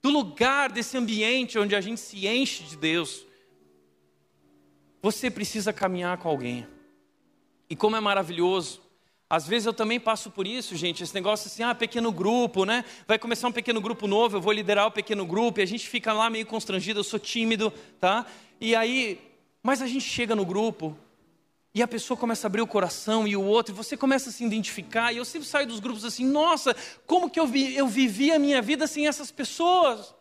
[0.01, 3.25] do lugar, desse ambiente onde a gente se enche de Deus.
[5.01, 6.74] Você precisa caminhar com alguém.
[7.69, 8.81] E como é maravilhoso.
[9.27, 12.85] Às vezes eu também passo por isso, gente, esse negócio assim, ah, pequeno grupo, né?
[13.07, 15.89] Vai começar um pequeno grupo novo, eu vou liderar o pequeno grupo, e a gente
[15.89, 18.23] fica lá meio constrangido, eu sou tímido, tá?
[18.61, 19.19] E aí,
[19.63, 20.95] mas a gente chega no grupo,
[21.73, 24.31] e a pessoa começa a abrir o coração e o outro, e você começa a
[24.31, 26.75] se identificar, e eu sempre saio dos grupos assim, nossa,
[27.07, 30.13] como que eu, vi, eu vivi a minha vida sem essas pessoas?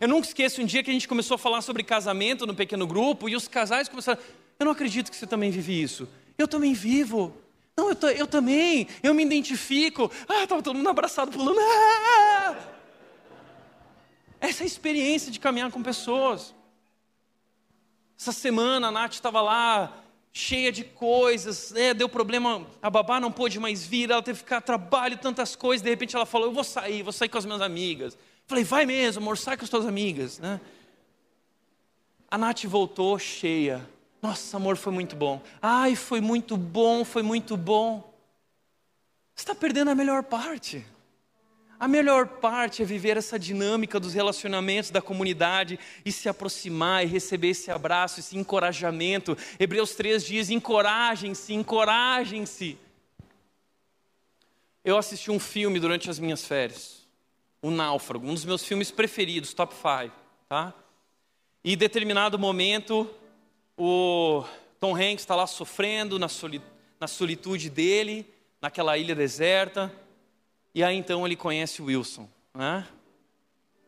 [0.00, 2.86] Eu nunca esqueço um dia que a gente começou a falar sobre casamento no pequeno
[2.86, 4.18] grupo, e os casais começaram,
[4.58, 6.08] eu não acredito que você também vive isso.
[6.38, 7.36] Eu também vivo.
[7.76, 8.88] Não, eu, eu também.
[9.02, 10.10] Eu me identifico.
[10.26, 11.58] Ah, estava todo mundo abraçado, pulando.
[11.60, 12.56] Ah!
[14.40, 16.54] Essa é a experiência de caminhar com pessoas.
[18.18, 21.94] Essa semana a Nath estava lá, cheia de coisas, né?
[21.94, 25.82] deu problema, a babá não pôde mais vir, ela teve que ficar trabalho, tantas coisas,
[25.82, 28.18] de repente ela falou, eu vou sair, vou sair com as minhas amigas.
[28.46, 30.38] Falei, vai mesmo, amor, sai com as tuas amigas.
[30.38, 30.60] Né?
[32.30, 33.88] A Nath voltou cheia,
[34.20, 35.40] nossa, amor, foi muito bom.
[35.62, 38.12] Ai, foi muito bom, foi muito bom.
[39.34, 40.84] Você está perdendo a melhor parte.
[41.78, 47.06] A melhor parte é viver essa dinâmica dos relacionamentos da comunidade e se aproximar e
[47.06, 49.38] receber esse abraço, esse encorajamento.
[49.60, 52.76] Hebreus 3 diz: encorajem-se, encorajem-se.
[54.84, 57.06] Eu assisti um filme durante as minhas férias,
[57.62, 60.12] O Náufrago, um dos meus filmes preferidos, top 5,
[60.48, 60.74] tá?
[61.62, 63.08] E em determinado momento,
[63.78, 64.44] o
[64.80, 66.60] Tom Hanks está lá sofrendo na, soli,
[66.98, 68.26] na solitude dele,
[68.60, 69.92] naquela ilha deserta.
[70.74, 72.28] E aí então ele conhece o Wilson.
[72.52, 72.86] Né?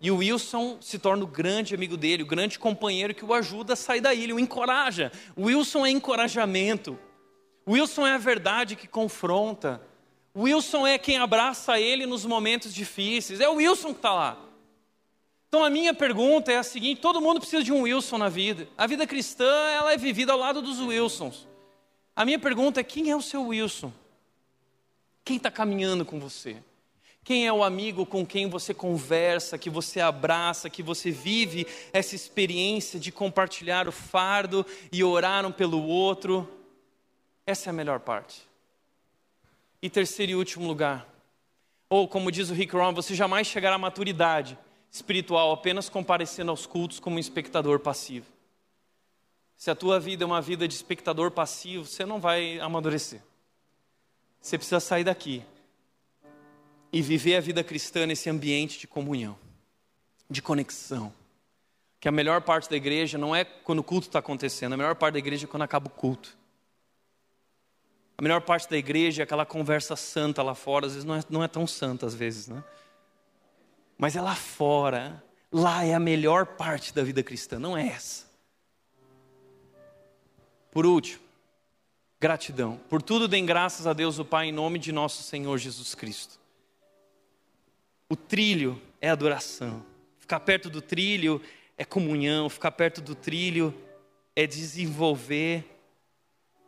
[0.00, 3.72] E o Wilson se torna o grande amigo dele, o grande companheiro que o ajuda
[3.72, 5.12] a sair da ilha, o encoraja.
[5.36, 6.98] O Wilson é encorajamento.
[7.66, 9.82] O Wilson é a verdade que confronta.
[10.32, 13.40] O Wilson é quem abraça ele nos momentos difíceis.
[13.40, 14.49] É o Wilson que está lá.
[15.50, 18.68] Então a minha pergunta é a seguinte: todo mundo precisa de um Wilson na vida.
[18.78, 21.48] A vida cristã ela é vivida ao lado dos Wilsons.
[22.14, 23.92] A minha pergunta é: quem é o seu Wilson?
[25.24, 26.56] Quem está caminhando com você?
[27.24, 32.14] Quem é o amigo com quem você conversa, que você abraça, que você vive essa
[32.14, 36.48] experiência de compartilhar o fardo e orar um pelo outro?
[37.44, 38.48] Essa é a melhor parte.
[39.82, 41.08] E terceiro e último lugar,
[41.88, 44.56] ou como diz o Rick Warren, você jamais chegará à maturidade
[44.90, 48.26] espiritual apenas comparecendo aos cultos como um espectador passivo.
[49.56, 53.20] Se a tua vida é uma vida de espectador passivo, você não vai amadurecer.
[54.40, 55.44] Você precisa sair daqui
[56.92, 59.38] e viver a vida cristã nesse ambiente de comunhão,
[60.28, 61.12] de conexão.
[62.00, 64.94] Que a melhor parte da igreja não é quando o culto está acontecendo, a melhor
[64.94, 66.36] parte da igreja é quando acaba o culto.
[68.16, 71.24] A melhor parte da igreja é aquela conversa santa lá fora, às vezes não é,
[71.28, 72.64] não é tão santa, às vezes, né?
[74.00, 75.22] Mas é lá fora,
[75.52, 78.24] lá é a melhor parte da vida cristã, não é essa.
[80.70, 81.22] Por último,
[82.18, 82.80] gratidão.
[82.88, 86.40] Por tudo, deem graças a Deus o Pai em nome de nosso Senhor Jesus Cristo.
[88.08, 89.84] O trilho é adoração.
[90.18, 91.38] Ficar perto do trilho
[91.76, 92.48] é comunhão.
[92.48, 93.74] Ficar perto do trilho
[94.34, 95.78] é desenvolver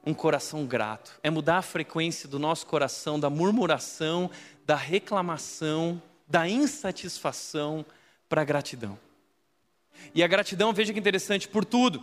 [0.04, 1.18] um coração grato.
[1.22, 4.30] É mudar a frequência do nosso coração da murmuração,
[4.66, 6.02] da reclamação
[6.32, 7.84] da insatisfação
[8.26, 8.98] para a gratidão.
[10.14, 12.02] E a gratidão, veja que interessante, por tudo.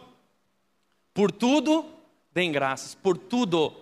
[1.15, 1.91] Por tudo,
[2.31, 3.75] deem graças, por tudo.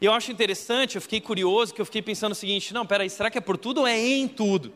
[0.00, 3.30] Eu acho interessante, eu fiquei curioso, que eu fiquei pensando o seguinte: não, peraí, será
[3.30, 4.74] que é por tudo ou é em tudo?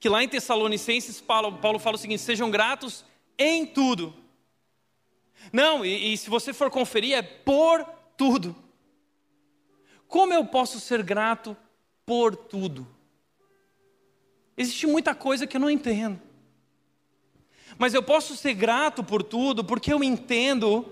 [0.00, 3.04] Que lá em Tessalonicenses, Paulo, Paulo fala o seguinte: sejam gratos
[3.38, 4.12] em tudo.
[5.52, 7.84] Não, e, e se você for conferir, é por
[8.16, 8.56] tudo.
[10.08, 11.56] Como eu posso ser grato
[12.06, 12.86] por tudo?
[14.56, 16.20] Existe muita coisa que eu não entendo.
[17.76, 20.86] Mas eu posso ser grato por tudo porque eu entendo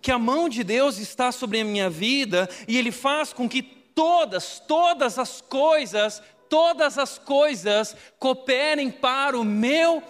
[0.00, 3.62] que a mão de Deus está sobre a minha vida e Ele faz com que
[3.62, 10.02] todas, todas as coisas, todas as coisas cooperem para o meu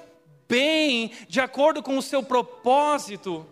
[0.48, 3.46] bem, de acordo com o seu propósito.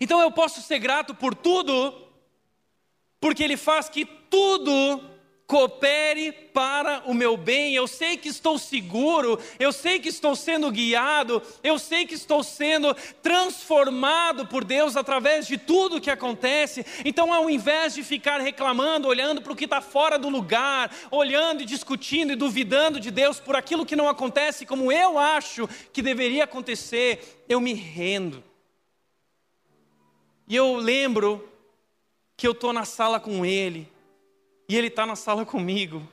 [0.00, 1.94] Então eu posso ser grato por tudo,
[3.20, 5.14] porque Ele faz que tudo
[5.46, 7.74] coopere para o meu bem.
[7.74, 12.42] Eu sei que estou seguro, eu sei que estou sendo guiado, eu sei que estou
[12.42, 16.84] sendo transformado por Deus através de tudo que acontece.
[17.04, 21.62] Então, ao invés de ficar reclamando, olhando para o que está fora do lugar, olhando
[21.62, 26.02] e discutindo e duvidando de Deus por aquilo que não acontece como eu acho que
[26.02, 28.42] deveria acontecer, eu me rendo.
[30.46, 31.48] E eu lembro
[32.36, 33.93] que eu estou na sala com Ele
[34.68, 36.06] e Ele está na sala comigo.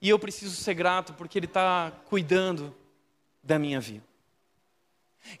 [0.00, 2.74] E eu preciso ser grato porque Ele está cuidando
[3.42, 4.04] da minha vida.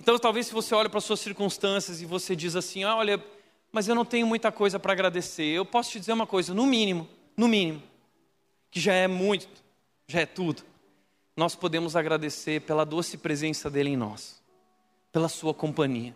[0.00, 3.22] Então, talvez se você olha para as suas circunstâncias e você diz assim: ah, olha,
[3.70, 5.44] mas eu não tenho muita coisa para agradecer.
[5.44, 7.82] Eu posso te dizer uma coisa, no mínimo, no mínimo,
[8.70, 9.48] que já é muito,
[10.06, 10.62] já é tudo.
[11.36, 14.40] Nós podemos agradecer pela doce presença dele em nós,
[15.10, 16.14] pela sua companhia.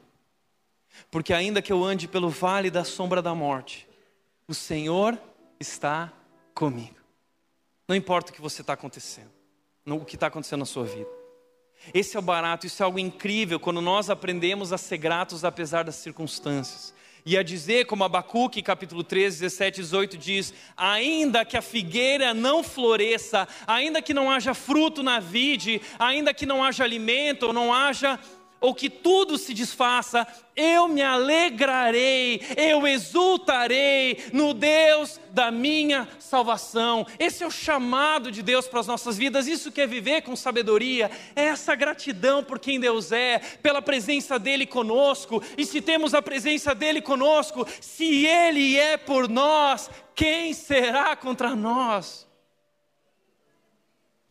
[1.10, 3.86] Porque ainda que eu ande pelo vale da sombra da morte,
[4.46, 5.18] o Senhor
[5.60, 6.12] está
[6.54, 6.96] comigo.
[7.86, 9.30] Não importa o que você está acontecendo,
[9.86, 11.08] o que está acontecendo na sua vida.
[11.94, 15.84] Esse é o barato, isso é algo incrível quando nós aprendemos a ser gratos apesar
[15.84, 16.92] das circunstâncias.
[17.24, 22.32] E a dizer, como Abacuque, capítulo 13, 17 e 18 diz: Ainda que a figueira
[22.32, 27.72] não floresça, ainda que não haja fruto na vide, ainda que não haja alimento, não
[27.72, 28.18] haja
[28.60, 37.06] ou que tudo se desfaça, eu me alegrarei, eu exultarei no Deus da minha salvação.
[37.18, 39.46] Esse é o chamado de Deus para as nossas vidas.
[39.46, 44.38] Isso que é viver com sabedoria, é essa gratidão por quem Deus é, pela presença
[44.38, 45.42] dEle conosco.
[45.56, 51.54] E se temos a presença dEle conosco, se Ele é por nós, quem será contra
[51.54, 52.26] nós?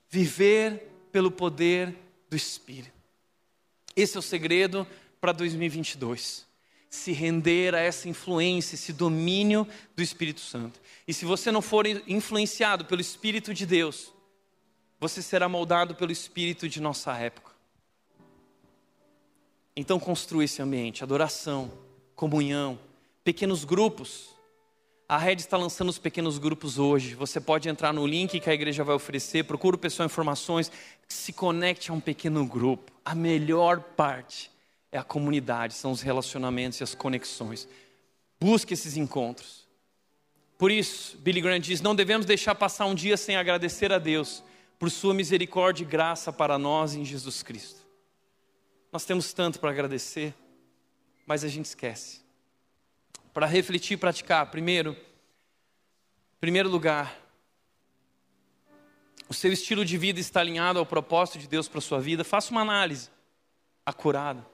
[0.10, 1.96] Viver pelo poder
[2.30, 2.97] do Espírito.
[3.98, 4.86] Esse é o segredo
[5.20, 6.46] para 2022.
[6.88, 10.80] Se render a essa influência, esse domínio do Espírito Santo.
[11.08, 14.14] E se você não for influenciado pelo Espírito de Deus,
[15.00, 17.52] você será moldado pelo Espírito de nossa época.
[19.76, 21.72] Então construa esse ambiente, adoração,
[22.16, 22.80] comunhão,
[23.24, 24.30] pequenos grupos.
[25.10, 27.16] A Red está lançando os pequenos grupos hoje.
[27.16, 30.72] Você pode entrar no link que a igreja vai oferecer, procura o pessoal informações,
[31.08, 32.92] se conecte a um pequeno grupo.
[33.04, 34.52] A melhor parte
[34.92, 37.68] é a comunidade, são os relacionamentos e as conexões.
[38.40, 39.68] Busque esses encontros.
[40.58, 44.44] Por isso, Billy Graham diz: não devemos deixar passar um dia sem agradecer a Deus
[44.80, 47.82] por Sua misericórdia e graça para nós em Jesus Cristo.
[48.92, 50.34] Nós temos tanto para agradecer,
[51.26, 52.28] mas a gente esquece
[53.38, 54.50] para refletir e praticar.
[54.50, 54.98] Primeiro,
[56.40, 57.16] primeiro lugar,
[59.30, 62.24] o seu estilo de vida está alinhado ao propósito de Deus para a sua vida.
[62.24, 63.10] Faça uma análise
[63.86, 64.46] acurada.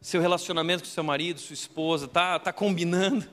[0.00, 3.26] Seu relacionamento com seu marido, sua esposa, está tá combinando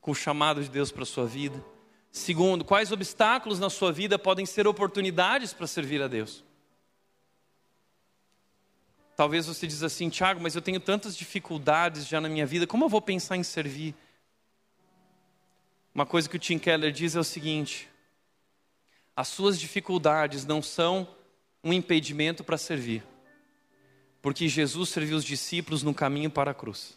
[0.00, 1.64] com o chamado de Deus para a sua vida?
[2.10, 6.44] Segundo, quais obstáculos na sua vida podem ser oportunidades para servir a Deus?
[9.16, 12.84] Talvez você diz assim, Tiago, mas eu tenho tantas dificuldades já na minha vida, como
[12.84, 13.94] eu vou pensar em servir?
[15.94, 17.88] Uma coisa que o Tim Keller diz é o seguinte:
[19.18, 21.08] as suas dificuldades não são
[21.64, 23.02] um impedimento para servir,
[24.22, 26.96] porque Jesus serviu os discípulos no caminho para a cruz.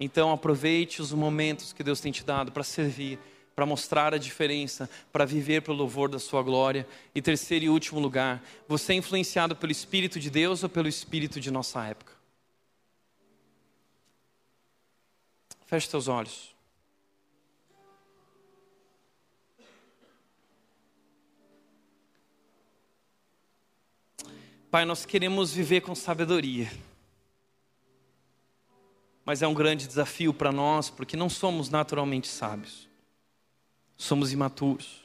[0.00, 3.18] Então aproveite os momentos que Deus tem te dado para servir,
[3.54, 6.88] para mostrar a diferença, para viver pelo louvor da sua glória.
[7.14, 11.38] E terceiro e último lugar, você é influenciado pelo Espírito de Deus ou pelo Espírito
[11.38, 12.14] de nossa época?
[15.66, 16.52] Feche seus olhos.
[24.72, 26.68] Pai, nós queremos viver com sabedoria.
[29.24, 32.90] Mas é um grande desafio para nós, porque não somos naturalmente sábios
[34.02, 35.02] somos imaturos.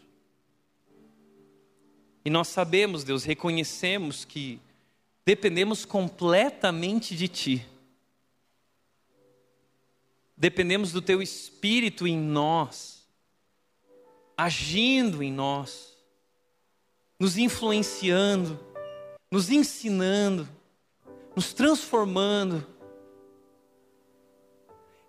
[2.26, 4.60] E nós sabemos, Deus, reconhecemos que
[5.24, 7.68] dependemos completamente de Ti.
[10.36, 13.08] Dependemos do Teu Espírito em nós,
[14.36, 15.96] agindo em nós,
[17.20, 18.60] nos influenciando,
[19.30, 20.48] nos ensinando,
[21.36, 22.66] nos transformando.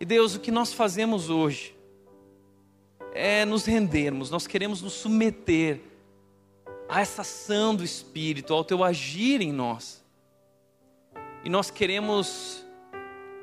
[0.01, 1.77] E Deus, o que nós fazemos hoje
[3.14, 5.81] é nos rendermos, nós queremos nos submeter
[6.89, 10.05] a essa ação do Espírito, ao teu agir em nós.
[11.45, 12.64] E nós queremos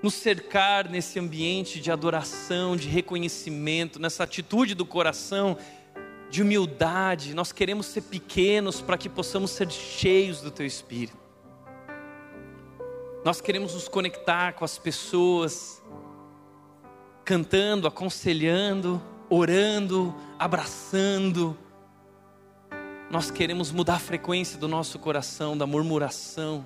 [0.01, 5.57] nos cercar nesse ambiente de adoração, de reconhecimento, nessa atitude do coração
[6.29, 7.33] de humildade.
[7.33, 11.17] Nós queremos ser pequenos para que possamos ser cheios do teu Espírito.
[13.23, 15.81] Nós queremos nos conectar com as pessoas,
[17.23, 21.57] cantando, aconselhando, orando, abraçando.
[23.09, 26.65] Nós queremos mudar a frequência do nosso coração, da murmuração,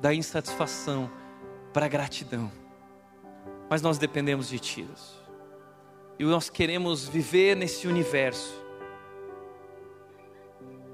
[0.00, 1.10] da insatisfação,
[1.72, 2.50] para a gratidão.
[3.68, 4.88] Mas nós dependemos de Ti.
[6.18, 8.59] E nós queremos viver nesse universo,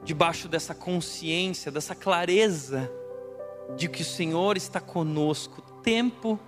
[0.07, 2.89] debaixo dessa consciência, dessa clareza
[3.77, 6.39] de que o Senhor está conosco o tempo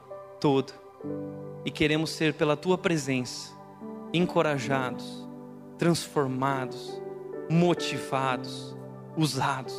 [0.41, 0.73] todo
[1.65, 3.53] e queremos ser pela tua presença
[4.15, 5.29] encorajados,
[5.77, 7.03] transformados,
[7.51, 8.77] motivados,
[9.17, 9.75] usados.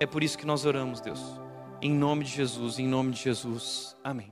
[0.00, 1.20] É por isso que nós oramos, Deus.
[1.80, 3.96] Em nome de Jesus, em nome de Jesus.
[4.02, 4.31] Amém.